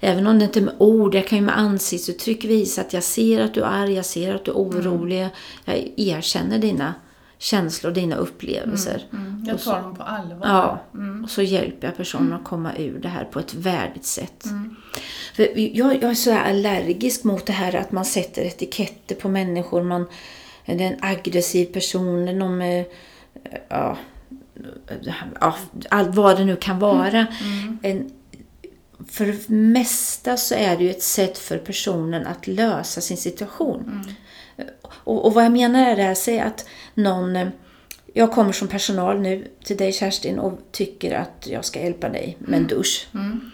även 0.00 0.26
om 0.26 0.38
det 0.38 0.44
inte 0.44 0.58
är 0.58 0.62
med 0.62 0.74
ord, 0.78 1.14
jag 1.14 1.26
kan 1.26 1.38
ju 1.38 1.44
med 1.44 1.58
ansiktsuttryck 1.58 2.44
visa 2.44 2.80
att 2.80 2.92
jag 2.92 3.02
ser 3.02 3.40
att 3.40 3.54
du 3.54 3.60
är 3.60 3.66
arg, 3.66 3.92
jag 3.94 4.04
ser 4.04 4.34
att 4.34 4.44
du 4.44 4.50
är 4.50 4.54
orolig. 4.56 5.28
Jag 5.64 5.90
erkänner 5.96 6.58
dina 6.58 6.94
känslor, 7.38 7.90
dina 7.90 8.16
upplevelser. 8.16 9.02
Mm. 9.12 9.44
Jag 9.46 9.54
Och 9.54 9.60
så- 9.60 9.70
tar 9.70 9.82
dem 9.82 9.96
på 9.96 10.02
allvar. 10.02 10.46
Ja, 10.48 10.82
Mm. 10.94 11.24
och 11.24 11.30
så 11.30 11.42
hjälper 11.42 11.86
jag 11.86 11.96
personen 11.96 12.32
att 12.32 12.44
komma 12.44 12.76
ur 12.76 12.98
det 13.00 13.08
här 13.08 13.24
på 13.24 13.38
ett 13.38 13.54
värdigt 13.54 14.04
sätt. 14.04 14.44
Mm. 14.44 14.76
Jag, 15.36 16.02
jag 16.02 16.10
är 16.10 16.14
så 16.14 16.38
allergisk 16.38 17.24
mot 17.24 17.46
det 17.46 17.52
här 17.52 17.76
att 17.76 17.92
man 17.92 18.04
sätter 18.04 18.42
etiketter 18.42 19.14
på 19.14 19.28
människor. 19.28 19.82
Man, 19.82 20.06
det 20.76 20.84
är 20.84 20.92
en 20.92 20.98
aggressiv 21.00 21.66
person, 21.66 22.26
det 22.26 22.32
är 22.32 22.36
någon 22.36 22.58
med... 22.58 22.84
Ja, 23.68 23.98
ja, 25.40 25.56
allt 25.88 26.14
vad 26.14 26.36
det 26.36 26.44
nu 26.44 26.56
kan 26.56 26.78
vara. 26.78 27.26
Mm. 27.42 27.78
En, 27.82 28.10
för 29.08 29.26
det 29.26 29.48
mesta 29.48 30.36
så 30.36 30.54
är 30.54 30.76
det 30.76 30.84
ju 30.84 30.90
ett 30.90 31.02
sätt 31.02 31.38
för 31.38 31.58
personen 31.58 32.26
att 32.26 32.46
lösa 32.46 33.00
sin 33.00 33.16
situation. 33.16 34.02
Mm. 34.56 34.70
Och, 34.82 35.26
och 35.26 35.34
vad 35.34 35.44
jag 35.44 35.52
menar 35.52 35.90
är 35.90 35.96
det 35.96 36.02
här, 36.02 36.14
säg 36.14 36.40
att 36.40 36.68
någon... 36.94 37.50
Jag 38.12 38.32
kommer 38.32 38.52
som 38.52 38.68
personal 38.68 39.20
nu 39.20 39.50
till 39.64 39.76
dig 39.76 39.92
Kerstin 39.92 40.38
och 40.38 40.58
tycker 40.72 41.14
att 41.14 41.46
jag 41.50 41.64
ska 41.64 41.80
hjälpa 41.80 42.08
dig 42.08 42.36
med 42.38 42.56
en 42.56 42.66
dusch. 42.66 43.08
Mm. 43.14 43.50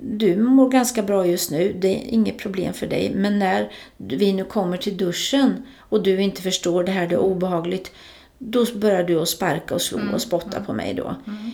Du 0.00 0.36
mår 0.36 0.70
ganska 0.70 1.02
bra 1.02 1.26
just 1.26 1.50
nu, 1.50 1.76
det 1.80 1.88
är 1.88 2.14
inget 2.14 2.38
problem 2.38 2.72
för 2.72 2.86
dig. 2.86 3.12
Men 3.14 3.38
när 3.38 3.72
vi 3.96 4.32
nu 4.32 4.44
kommer 4.44 4.76
till 4.76 4.96
duschen 4.96 5.62
och 5.78 6.02
du 6.02 6.20
inte 6.22 6.42
förstår 6.42 6.84
det 6.84 6.92
här, 6.92 7.06
det 7.06 7.14
är 7.14 7.18
obehagligt. 7.18 7.92
Då 8.38 8.64
börjar 8.74 9.02
du 9.02 9.20
att 9.20 9.28
sparka 9.28 9.74
och 9.74 9.82
slå 9.82 9.98
och 10.14 10.22
spotta 10.22 10.60
på 10.60 10.72
mig 10.72 10.94
då. 10.94 11.16
Mm. 11.26 11.50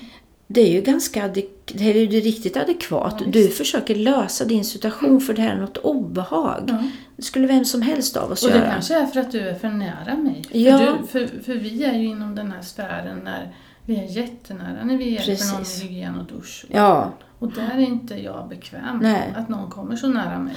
Det 0.46 0.60
är 0.60 0.72
ju 0.72 0.80
ganska 0.80 1.28
det 1.28 1.90
är 1.90 1.94
ju 1.94 2.20
riktigt 2.20 2.56
adekvat. 2.56 3.14
Ja, 3.18 3.26
du 3.26 3.48
försöker 3.48 3.94
lösa 3.94 4.44
din 4.44 4.64
situation 4.64 5.20
för 5.20 5.34
det 5.34 5.42
här 5.42 5.54
är 5.54 5.60
något 5.60 5.76
obehag. 5.76 6.64
Ja. 6.68 6.82
Det 7.16 7.22
skulle 7.22 7.46
vem 7.46 7.64
som 7.64 7.82
helst 7.82 8.16
av 8.16 8.32
oss 8.32 8.44
Och 8.44 8.50
det 8.50 8.58
göra. 8.58 8.70
kanske 8.70 8.94
är 8.94 9.06
för 9.06 9.20
att 9.20 9.32
du 9.32 9.40
är 9.40 9.54
för 9.54 9.68
nära 9.68 10.16
mig. 10.16 10.42
Ja. 10.50 10.78
För, 10.78 11.20
du, 11.20 11.26
för, 11.28 11.42
för 11.42 11.54
vi 11.54 11.84
är 11.84 11.98
ju 11.98 12.06
inom 12.06 12.34
den 12.34 12.52
här 12.52 12.62
sfären 12.62 13.18
när 13.24 13.54
vi 13.84 13.96
är 13.96 14.04
jättenära 14.04 14.84
när 14.84 14.96
vi 14.96 15.10
hjälper 15.10 15.52
någon 15.52 15.60
med 15.60 15.68
hygien 15.82 16.18
och 16.18 16.24
dusch. 16.24 16.64
Ja, 16.68 17.12
Och 17.38 17.52
där 17.52 17.70
är 17.76 17.80
inte 17.80 18.14
jag 18.14 18.48
bekväm 18.48 18.98
Nej. 19.02 19.34
att 19.36 19.48
någon 19.48 19.70
kommer 19.70 19.96
så 19.96 20.06
nära 20.06 20.38
mig. 20.38 20.54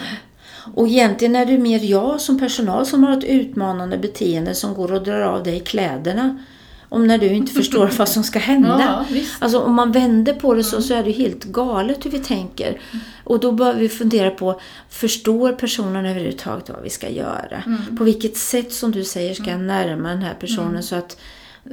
och 0.74 0.88
egentligen 0.88 1.36
är 1.36 1.46
det 1.46 1.58
mer 1.58 1.80
jag 1.80 2.22
som 2.22 2.40
personal 2.40 2.86
som 2.86 3.04
har 3.04 3.18
ett 3.18 3.24
utmanande 3.24 3.98
beteende 3.98 4.56
som 4.56 4.74
går 4.74 4.94
och 4.94 5.04
drar 5.04 5.22
av 5.22 5.44
dig 5.44 5.60
kläderna. 5.60 6.40
Om 6.90 7.08
när 7.08 7.18
du 7.18 7.28
inte 7.28 7.54
förstår 7.54 7.92
vad 7.98 8.10
som 8.10 8.24
ska 8.24 8.40
hända. 8.40 9.06
Ja. 9.12 9.22
Alltså 9.40 9.60
om 9.60 9.74
man 9.74 9.92
vänder 9.92 10.34
på 10.34 10.54
det 10.54 10.64
så, 10.64 10.82
så 10.82 10.94
är 10.94 11.04
det 11.04 11.12
helt 11.12 11.44
galet 11.44 12.06
hur 12.06 12.12
vi 12.12 12.20
tänker. 12.20 12.80
Och 13.24 13.40
då 13.40 13.52
bör 13.52 13.74
vi 13.74 13.90
fundera 13.90 14.32
på, 14.32 14.62
förstår 14.90 15.52
personen 15.52 16.06
överhuvudtaget 16.06 16.70
vad 16.70 16.84
vi 16.84 16.90
ska 16.90 17.10
göra? 17.10 17.64
Mm. 17.66 17.98
På 17.98 18.04
vilket 18.04 18.38
sätt 18.38 18.74
som 18.74 18.92
du 18.92 19.04
säger 19.04 19.34
ska 19.34 19.50
jag 19.50 19.60
närma 19.60 20.10
den 20.10 20.22
här 20.22 20.34
personen 20.34 20.84
så 20.84 20.96
att 20.96 21.18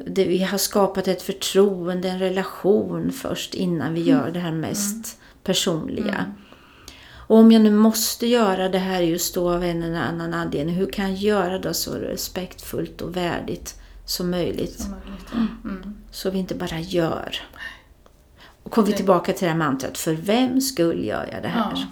det, 0.07 0.25
vi 0.25 0.43
har 0.43 0.59
skapat 0.59 1.09
ett 1.09 1.23
förtroende, 1.23 2.09
en 2.09 2.19
relation 2.19 3.13
först 3.13 3.55
innan 3.55 3.95
vi 3.95 4.03
gör 4.03 4.31
det 4.31 4.41
här 4.41 4.53
mest 4.53 5.19
personliga. 5.43 6.33
Och 7.27 7.37
om 7.37 7.53
jag 7.53 7.63
nu 7.63 7.71
måste 7.71 8.27
göra 8.27 8.69
det 8.69 8.79
här 8.79 9.01
just 9.01 9.35
då 9.35 9.51
av 9.51 9.65
en 9.65 9.83
eller 9.83 10.01
annan 10.01 10.35
anledning, 10.35 10.75
hur 10.75 10.91
kan 10.91 11.09
jag 11.09 11.19
göra 11.19 11.59
det 11.59 11.75
så 11.75 11.95
respektfullt 11.95 13.01
och 13.01 13.17
värdigt 13.17 13.81
som 14.05 14.31
möjligt? 14.31 14.81
Som 14.81 14.91
möjligt, 14.91 15.27
ja. 15.33 15.69
Mm. 15.71 15.95
Så 16.11 16.31
vi 16.31 16.39
inte 16.39 16.55
bara 16.55 16.79
gör. 16.79 17.37
Och 18.63 18.71
kommer 18.71 18.89
vi 18.89 18.95
tillbaka 18.95 19.33
till 19.33 19.45
det 19.45 19.51
här 19.51 19.59
mantrat, 19.59 19.99
för 19.99 20.13
vem 20.13 20.61
skull 20.61 21.05
gör 21.05 21.29
jag 21.33 21.43
det 21.43 21.49
här? 21.49 21.73
Ja. 21.75 21.83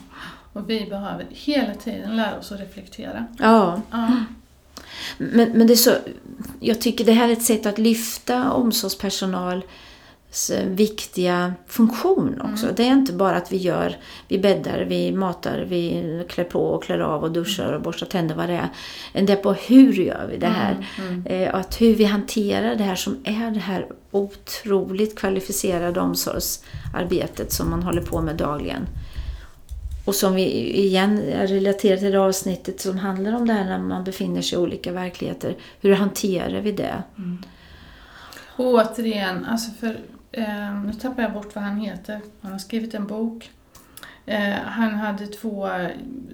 Och 0.52 0.70
vi 0.70 0.86
behöver 0.86 1.26
hela 1.30 1.74
tiden 1.74 2.16
lära 2.16 2.38
oss 2.38 2.52
att 2.52 2.60
reflektera. 2.60 3.26
Ja. 3.38 3.80
Ja. 3.90 4.24
Men, 5.18 5.50
men 5.50 5.66
det 5.66 5.72
är 5.72 5.76
så, 5.76 5.90
jag 6.60 6.80
tycker 6.80 7.04
det 7.04 7.12
här 7.12 7.28
är 7.28 7.32
ett 7.32 7.42
sätt 7.42 7.66
att 7.66 7.78
lyfta 7.78 8.52
omsorgspersonals 8.52 9.64
viktiga 10.66 11.54
funktion 11.66 12.40
också. 12.40 12.64
Mm. 12.64 12.74
Det 12.76 12.82
är 12.82 12.92
inte 12.92 13.12
bara 13.12 13.36
att 13.36 13.52
vi 13.52 13.56
gör, 13.56 13.96
vi 14.28 14.38
bäddar, 14.38 14.86
vi 14.88 15.12
matar, 15.12 15.66
vi 15.68 16.24
klär 16.28 16.44
på 16.44 16.66
och 16.66 16.84
klär 16.84 16.98
av 16.98 17.22
och 17.24 17.32
duschar 17.32 17.72
och 17.72 17.82
borstar 17.82 18.06
tänder 18.06 18.34
vad 18.34 18.48
det 18.48 18.54
är. 18.54 18.68
Men 19.12 19.26
det 19.26 19.32
är 19.32 19.36
på 19.36 19.52
hur 19.52 19.92
gör 19.92 20.26
vi 20.30 20.36
det 20.36 20.46
här. 20.46 20.86
Mm, 20.98 21.26
Eh, 21.26 21.54
Att 21.54 21.80
hur 21.80 21.94
vi 21.94 22.04
hanterar 22.04 22.74
det 22.76 22.84
här 22.84 22.94
som 22.94 23.16
är 23.24 23.50
det 23.50 23.60
här 23.60 23.86
otroligt 24.10 25.18
kvalificerade 25.18 26.00
omsorgsarbetet 26.00 27.52
som 27.52 27.70
man 27.70 27.82
håller 27.82 28.02
på 28.02 28.20
med 28.20 28.36
dagligen. 28.36 28.86
Och 30.10 30.16
som 30.16 30.34
vi 30.34 30.76
igen 30.78 31.18
är 31.18 31.46
relaterat 31.46 32.00
till 32.00 32.12
det 32.12 32.18
avsnittet 32.20 32.80
som 32.80 32.98
handlar 32.98 33.32
om 33.36 33.46
det 33.46 33.52
här 33.52 33.64
när 33.64 33.78
man 33.78 34.04
befinner 34.04 34.42
sig 34.42 34.58
i 34.58 34.62
olika 34.62 34.92
verkligheter. 34.92 35.56
Hur 35.80 35.94
hanterar 35.94 36.60
vi 36.60 36.72
det? 36.72 37.02
Och 38.56 38.66
återigen, 38.66 39.44
alltså 39.44 39.70
för, 39.70 40.00
eh, 40.32 40.74
nu 40.86 40.92
tappar 41.00 41.22
jag 41.22 41.32
bort 41.32 41.54
vad 41.54 41.64
han 41.64 41.76
heter. 41.76 42.20
Han 42.40 42.52
har 42.52 42.58
skrivit 42.58 42.94
en 42.94 43.06
bok. 43.06 43.50
Eh, 44.26 44.54
han 44.64 44.94
hade 44.94 45.26
två 45.26 45.68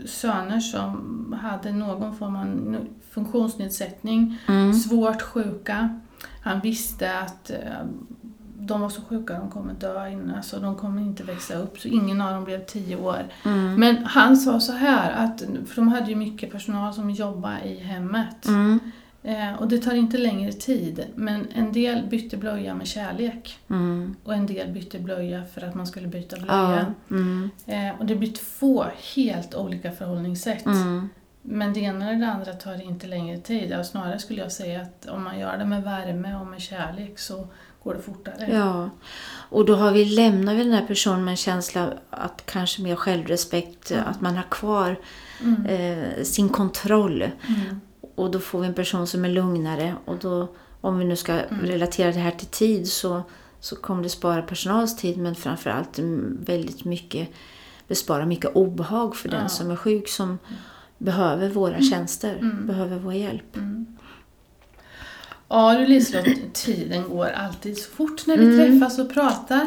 söner 0.07 0.61
som 0.61 1.39
hade 1.43 1.73
någon 1.73 2.17
form 2.17 2.37
av 2.37 2.77
funktionsnedsättning, 3.11 4.39
Mm. 4.49 4.73
svårt 4.75 5.23
sjuka. 5.23 6.01
Han 6.43 6.61
visste 6.61 7.19
att 7.19 7.51
eh, 7.51 7.57
de 8.67 8.81
var 8.81 8.89
så 8.89 9.03
sjuka 9.03 9.39
de 9.39 9.51
kommer 9.51 9.75
dö 9.75 10.09
innan, 10.09 10.35
alltså 10.35 10.61
de 10.61 10.77
kommer 10.77 11.03
inte 11.03 11.23
växa 11.23 11.55
upp. 11.55 11.79
Så 11.79 11.89
ingen 11.89 12.21
av 12.21 12.33
dem 12.33 12.45
blev 12.45 12.65
tio 12.65 12.97
år. 12.97 13.27
Mm. 13.45 13.75
Men 13.75 14.05
han 14.05 14.37
sa 14.37 14.61
så 14.61 14.73
här, 14.73 15.25
att, 15.25 15.41
för 15.41 15.77
de 15.77 15.89
hade 15.89 16.11
ju 16.11 16.17
mycket 16.17 16.53
personal 16.53 16.95
som 16.95 17.11
jobbade 17.11 17.65
i 17.65 17.79
hemmet. 17.79 18.47
Mm. 18.47 18.81
Eh, 19.23 19.55
och 19.55 19.69
det 19.69 19.79
tar 19.79 19.95
inte 19.95 20.19
längre 20.19 20.53
tid, 20.53 21.07
men 21.15 21.47
en 21.55 21.73
del 21.73 22.07
bytte 22.07 22.37
blöja 22.37 22.75
med 22.75 22.87
kärlek. 22.87 23.59
Mm. 23.71 24.17
Och 24.25 24.35
en 24.35 24.47
del 24.47 24.73
bytte 24.73 24.99
blöja 24.99 25.45
för 25.45 25.65
att 25.65 25.75
man 25.75 25.87
skulle 25.87 26.09
byta 26.09 26.37
Ja. 26.37 26.45
blöja. 26.45 26.95
Mm. 27.11 27.51
Eh, 27.67 28.01
och 28.01 28.07
det 28.07 28.15
blir 28.17 28.33
två 28.33 28.85
helt 29.15 29.55
olika 29.55 29.93
förhållningssätt. 29.93 30.67
Mm. 30.67 31.09
Men 31.43 31.73
det 31.73 31.81
ena 31.81 32.11
eller 32.11 32.21
det 32.27 32.33
andra 32.33 32.53
tar 32.53 32.83
inte 32.83 33.07
längre 33.07 33.39
tid. 33.39 33.71
Ja, 33.71 33.85
snarare 33.85 34.19
skulle 34.19 34.41
jag 34.41 34.53
säga 34.53 34.81
att 34.83 35.07
om 35.09 35.25
man 35.25 35.39
gör 35.39 35.59
det 35.59 35.65
med 35.65 35.83
värme 35.83 36.37
och 36.37 36.47
med 36.47 36.61
kärlek 36.61 37.19
så 37.19 37.49
går 37.87 37.94
det 37.94 38.03
fortare. 38.03 38.51
Ja, 38.53 38.90
och 39.49 39.64
då 39.66 39.75
har 39.77 39.92
vi 39.92 40.05
lämnat 40.05 40.55
vi 40.57 40.62
den 40.64 40.72
här 40.72 40.87
personen 40.87 41.25
med 41.25 41.33
en 41.33 41.37
känsla 41.37 41.92
att 42.11 42.42
kanske 42.46 42.83
mer 42.83 42.96
självrespekt, 42.96 43.90
Mm. 43.90 44.05
att 44.07 44.20
man 44.20 44.37
har 44.37 44.42
kvar 44.51 44.96
Mm. 45.40 45.66
eh, 45.66 46.22
sin 46.25 46.49
kontroll. 46.49 47.22
Mm. 47.22 47.81
Och 48.16 48.31
då 48.31 48.38
får 48.40 48.61
vi 48.61 48.66
en 48.66 48.75
person 48.75 49.07
som 49.07 49.25
är 49.25 49.29
lugnare 49.29 49.94
och 50.05 50.16
då, 50.16 50.49
om 50.81 50.99
vi 50.99 51.05
nu 51.05 51.16
ska 51.16 51.33
Mm. 51.33 51.61
relatera 51.66 52.12
det 52.12 52.18
här 52.18 52.31
till 52.31 52.46
tid 52.46 52.88
så, 52.88 53.22
så 53.61 53.77
kommer 53.77 54.03
det 54.03 54.09
spara 54.09 54.42
personals 54.42 54.96
tid 54.96 55.18
men 55.18 55.35
framförallt 55.35 55.99
mm, 55.99 56.38
väldigt 56.46 56.85
mycket 56.85 57.29
bespara 57.88 58.27
mycket 58.27 58.57
obehag 58.57 59.16
för 59.16 59.29
den 59.29 59.49
som 59.49 59.70
är 59.70 59.77
sjuk 59.77 60.09
som 60.09 60.38
behöver 60.99 61.49
våra 61.49 61.81
tjänster, 61.81 62.37
Mm. 62.37 62.66
behöver 62.66 62.99
vår 62.99 63.14
hjälp. 63.14 63.57
Ja 65.49 65.75
du 65.79 65.87
Liselott, 65.87 66.27
tiden 66.53 67.09
går 67.09 67.27
alltid 67.31 67.79
så 67.79 67.91
fort 67.91 68.27
när 68.27 68.37
vi 68.37 68.45
Mm. 68.55 68.81
träffas 68.81 68.99
och 68.99 69.11
pratar. 69.15 69.61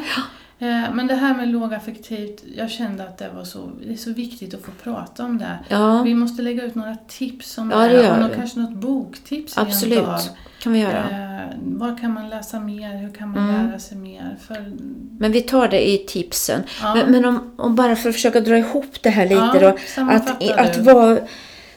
Eh, 0.61 0.93
Men 0.93 1.07
det 1.07 1.15
här 1.15 1.35
med 1.35 1.47
lågaffektivt, 1.47 2.43
jag 2.55 2.69
kände 2.69 3.03
att 3.03 3.17
det 3.17 3.29
var 3.35 3.43
så, 3.43 3.71
det 3.87 3.93
är 3.93 3.97
så 3.97 4.13
viktigt 4.13 4.53
att 4.53 4.61
få 4.61 4.71
prata 4.83 5.25
om 5.25 5.37
det. 5.37 5.59
Ja, 5.67 6.01
Vi 6.01 6.13
måste 6.15 6.41
lägga 6.41 6.63
ut 6.63 6.75
några 6.75 6.95
tips 7.07 7.57
om 7.57 7.71
Ja, 7.71 7.77
det, 7.77 7.97
det 8.01 8.25
och 8.25 8.35
kanske 8.35 8.59
något 8.59 8.73
boktips 8.75 9.57
absolut. 9.57 10.31
kan 10.63 10.73
vi 10.73 10.79
göra. 10.79 11.09
Eh, 11.09 11.47
vad 11.61 12.01
kan 12.01 12.13
man 12.13 12.29
läsa 12.29 12.59
mer? 12.59 12.97
Hur 12.97 13.13
kan 13.13 13.29
man 13.31 13.49
Mm. 13.49 13.67
lära 13.67 13.79
sig 13.79 13.97
mer? 13.97 14.37
För, 14.47 14.71
Men 15.19 15.31
vi 15.31 15.41
tar 15.41 15.67
det 15.67 15.89
i 15.89 15.97
tipsen. 15.97 16.61
ja, 16.81 16.95
Men, 16.95 17.11
men 17.11 17.25
om, 17.25 17.51
om 17.57 17.75
bara 17.75 17.95
för 17.95 18.09
att 18.09 18.15
försöka 18.15 18.41
dra 18.41 18.57
ihop 18.57 19.01
det 19.01 19.09
här 19.09 19.23
lite 19.23 19.35
ja, 19.61 19.75
då. 19.97 20.01
Att, 20.03 20.59
att 20.59 20.77
vara, 20.77 21.17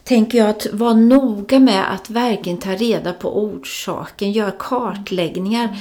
tänker 0.05 0.39
jag, 0.39 0.51
att 0.51 0.67
vara 0.73 0.95
noga 0.95 1.59
med 1.59 1.93
att 1.95 2.11
verkligen 2.11 2.59
ta 2.59 2.71
reda 2.75 3.13
på 3.13 3.45
orsaken, 3.45 4.33
göra 4.33 4.51
kartläggningar. 4.59 5.79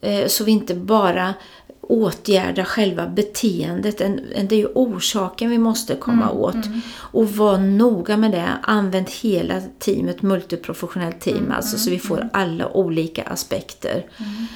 Eh, 0.00 0.26
så 0.26 0.44
vi 0.44 0.52
inte 0.52 0.74
bara 0.74 1.34
åtgärdar 1.80 2.64
själva 2.64 3.06
beteendet. 3.06 4.00
En, 4.00 4.20
en, 4.34 4.48
det 4.48 4.54
är 4.54 4.58
ju 4.58 4.66
orsaken 4.74 5.50
vi 5.50 5.58
måste 5.58 5.94
komma 5.96 6.24
Mm, 6.30 6.36
åt. 6.36 6.54
mm. 6.54 6.80
Och 6.94 7.28
var 7.30 7.58
noga 7.58 8.16
med 8.16 8.30
det. 8.30 8.48
Använd 8.62 9.10
hela 9.10 9.60
teamet, 9.78 10.22
multiprofessionellt 10.22 11.20
team, 11.20 11.36
Mm, 11.38 11.52
alltså 11.52 11.78
så 11.78 11.88
mm, 11.88 11.98
vi 12.00 12.06
får 12.08 12.16
mm. 12.16 12.28
alla 12.32 12.68
olika 12.68 13.22
aspekter. 13.22 14.06
Mm. 14.16 14.46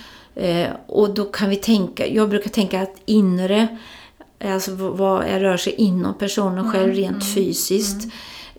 Eh, 0.67 0.71
och 0.87 1.15
då 1.15 1.25
kan 1.25 1.51
vi 1.51 1.57
tänka, 1.57 2.07
jag 2.07 2.29
brukar 2.29 2.51
tänka 2.51 2.83
att 2.83 2.97
inre, 3.05 3.69
alltså 4.45 4.75
vad 4.75 5.25
är, 5.25 5.41
rör 5.41 5.57
sig 5.57 5.73
inom 5.73 6.15
personen 6.19 6.73
själv 6.73 6.93
rent 6.95 7.35
fysiskt. 7.35 8.13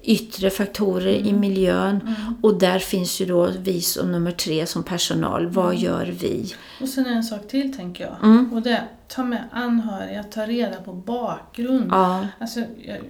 Yttre 0.09 0.49
faktorer 0.49 1.07
i 1.07 1.33
miljön. 1.33 2.01
Mm. 2.01 2.35
Och 2.41 2.59
där 2.59 2.79
finns 2.79 3.21
ju 3.21 3.25
då 3.25 3.49
vi 3.59 3.81
som 3.81 4.11
nummer 4.11 4.31
tre 4.31 4.65
som 4.65 4.83
personal. 4.83 5.47
Vad 5.47 5.65
Mm. 5.65 5.77
gör 5.77 6.05
vi? 6.05 6.53
Och 6.81 6.89
sen 6.89 7.05
en 7.05 7.23
sak 7.23 7.47
till 7.47 7.77
tänker 7.77 8.03
jag. 8.03 8.15
Mm. 8.23 8.53
Och 8.53 8.61
det, 8.61 8.83
ta 9.07 9.23
med 9.23 9.43
anhöriga, 9.51 10.23
ta 10.23 10.45
reda 10.45 10.81
på 10.81 10.93
bakgrund. 10.93 11.87
Ja, 11.91 12.27
Alltså, 12.39 12.63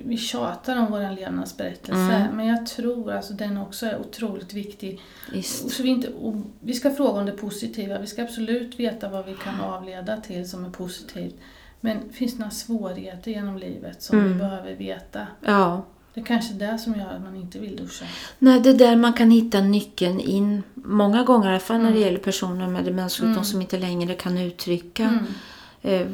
vi 0.06 0.18
tjatar 0.18 0.78
om 0.78 0.92
vår 0.92 1.16
levnadsberättelse, 1.16 2.14
Mm. 2.14 2.36
men 2.36 2.48
jag 2.48 2.66
tror 2.66 3.12
alltså 3.14 3.34
den 3.34 3.58
också 3.58 3.86
är 3.86 4.00
otroligt 4.00 4.54
viktig. 4.54 5.02
Så 5.44 5.84
vi, 5.84 5.90
inte, 5.90 6.08
vi 6.60 6.74
ska 6.74 6.92
fråga 6.92 7.20
om 7.20 7.26
det 7.26 7.32
positiva, 7.32 8.00
vi 8.00 8.08
ska 8.08 8.24
absolut 8.24 8.80
veta 8.80 9.10
vad 9.10 9.26
vi 9.26 9.34
kan 9.44 9.62
avleda 9.62 10.18
till 10.18 10.50
som 10.50 10.66
är 10.66 10.70
positivt. 10.70 11.36
Men 11.82 11.98
finns 12.12 12.34
det 12.34 12.40
några 12.40 12.52
svårigheter 12.52 13.32
genom 13.32 13.58
livet 13.58 14.02
som 14.04 14.18
Mm. 14.20 14.32
vi 14.34 14.40
behöver 14.40 14.76
veta? 14.76 15.28
Ja. 15.46 15.86
Det 16.14 16.22
är 16.22 16.26
kanske 16.26 16.54
det 16.54 16.78
som 16.78 16.96
gör 16.96 17.10
att 17.16 17.22
man 17.22 17.36
inte 17.36 17.60
vill 17.60 17.76
duscha. 17.76 18.06
Nej, 18.40 18.60
det 18.60 18.70
är 18.70 18.74
där 18.74 18.96
man 18.96 19.14
kan 19.14 19.32
hitta 19.32 19.62
nyckeln 19.62 20.20
in. 20.20 20.64
Många 20.74 21.24
gånger, 21.24 21.48
i 21.48 21.50
alla 21.50 21.60
fall 21.60 21.78
när 21.78 21.84
det 21.84 21.90
Mm. 21.92 22.02
gäller 22.02 22.18
personer 22.20 22.68
med 22.68 22.86
demenssjukdom 22.86 23.32
Mm. 23.32 23.44
som 23.44 23.62
inte 23.62 23.78
längre 23.78 24.14
kan 24.14 24.38
uttrycka 24.38 25.04
Mm. 25.04 25.26
eh, 25.82 26.08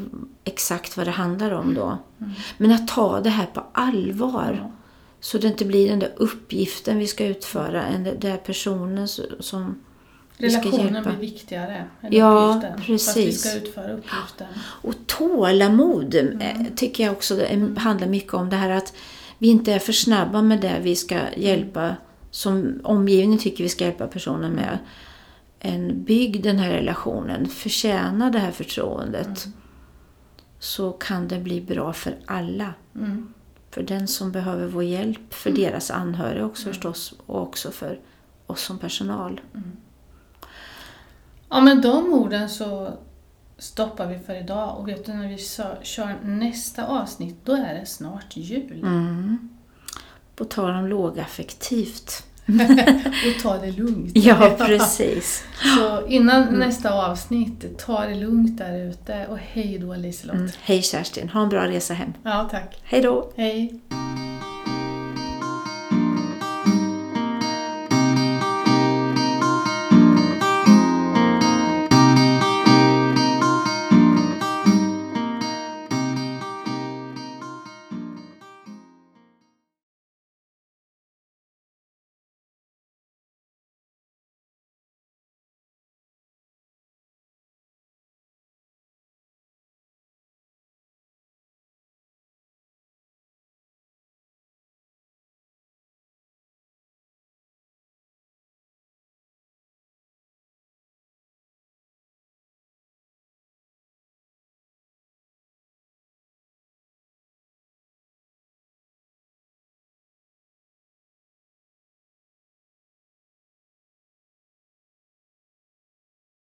exakt 0.43 0.97
vad 0.97 1.07
det 1.07 1.11
handlar 1.11 1.51
om 1.51 1.73
då. 1.73 1.97
Mm. 2.19 2.31
Men 2.57 2.71
att 2.71 2.87
ta 2.87 3.19
det 3.19 3.29
här 3.29 3.45
på 3.45 3.63
allvar. 3.73 4.59
Ja. 4.63 4.71
Så 5.19 5.37
det 5.37 5.47
inte 5.47 5.65
blir 5.65 5.89
den 5.89 5.99
där 5.99 6.11
uppgiften 6.17 6.97
vi 6.97 7.07
ska 7.07 7.25
utföra, 7.25 7.83
en 7.85 8.03
den 8.03 8.19
där 8.19 8.37
personen 8.37 9.07
som 9.39 9.75
vi 10.37 10.49
ska 10.49 10.61
Relationen 10.61 11.03
blir 11.03 11.13
viktigare 11.15 11.85
än 12.01 12.13
Ja, 12.13 12.47
uppgiften. 12.47 12.77
Fast 12.77 12.87
vi 13.17 13.25
precis. 13.25 13.41
ska 13.41 13.57
utföra 13.57 13.93
uppgiften. 13.93 14.47
Och 14.59 14.93
tålamod 15.07 16.15
eh, 16.15 16.21
Mm. 16.21 16.75
tycker 16.75 17.03
jag 17.03 17.11
också 17.11 17.39
handlar 17.77 18.07
mycket 18.07 18.33
om 18.33 18.49
det 18.49 18.55
här 18.55 18.69
att 18.69 18.93
vi 19.43 19.49
inte 19.49 19.73
är 19.73 19.79
för 19.79 19.93
snabba 19.93 20.41
med 20.41 20.61
det 20.61 20.79
vi 20.81 20.95
ska 20.95 21.33
hjälpa, 21.37 21.95
som 22.31 22.81
omgivningen 22.83 23.39
tycker 23.39 23.63
vi 23.63 23.69
ska 23.69 23.85
hjälpa 23.85 24.07
personen 24.07 24.51
med. 24.51 24.77
En 25.59 26.03
bygg 26.03 26.43
den 26.43 26.59
här 26.59 26.69
relationen, 26.69 27.49
förtjäna 27.49 28.29
det 28.29 28.39
här 28.39 28.51
förtroendet. 28.51 29.47
Så 30.59 30.91
kan 30.91 31.27
det 31.27 31.39
bli 31.39 31.61
bra 31.61 31.93
för 31.93 32.15
alla. 32.25 32.73
Mm. 32.95 33.33
För 33.71 33.83
den 33.83 34.07
som 34.07 34.31
behöver 34.31 34.67
vår 34.67 34.83
hjälp, 34.83 35.33
för 35.33 35.51
deras 35.51 35.91
anhöriga 35.91 36.45
också 36.45 36.63
förstås 36.63 37.13
och 37.25 37.41
också 37.41 37.71
för 37.71 37.99
oss 38.47 38.61
som 38.61 38.77
personal. 38.77 39.41
Ja, 41.49 41.61
med 41.61 41.81
de 41.81 42.13
orden 42.13 42.49
så 42.49 42.97
stoppar 43.63 44.07
vi 44.07 44.19
för 44.19 44.35
idag. 44.35 44.77
Och 44.77 44.87
vet 44.87 45.05
du, 45.05 45.13
när 45.13 45.27
vi 45.27 45.37
kör 45.83 46.15
nästa 46.23 46.87
avsnitt, 46.87 47.35
då 47.43 47.53
är 47.53 47.73
det 47.73 47.85
snart 47.85 48.37
jul. 48.37 48.79
Mm. 48.83 49.49
På 50.35 50.45
tal 50.45 50.71
om 50.71 50.87
lågaffektivt. 50.87 52.23
och 53.35 53.43
ta 53.43 53.57
det 53.57 53.71
lugnt. 53.71 54.11
Ja, 54.17 54.55
precis. 54.57 55.43
Så 55.77 56.07
innan 56.07 56.45
nästa 56.45 56.93
avsnitt, 56.93 57.77
ta 57.77 58.05
det 58.05 58.15
lugnt 58.15 58.57
där 58.57 58.89
ute. 58.89 59.27
Och 59.27 59.37
hej 59.37 59.79
då 59.79 59.95
Liselott. 59.95 60.35
Mm. 60.35 60.51
Hej 60.61 60.81
Kerstin, 60.81 61.29
ha 61.29 61.41
en 61.41 61.49
bra 61.49 61.67
resa 61.67 61.93
hem. 61.93 62.13
Ja, 62.23 62.47
tack. 62.51 62.81
Hej 62.83 63.01
då! 63.01 63.31
Hej. 63.35 63.79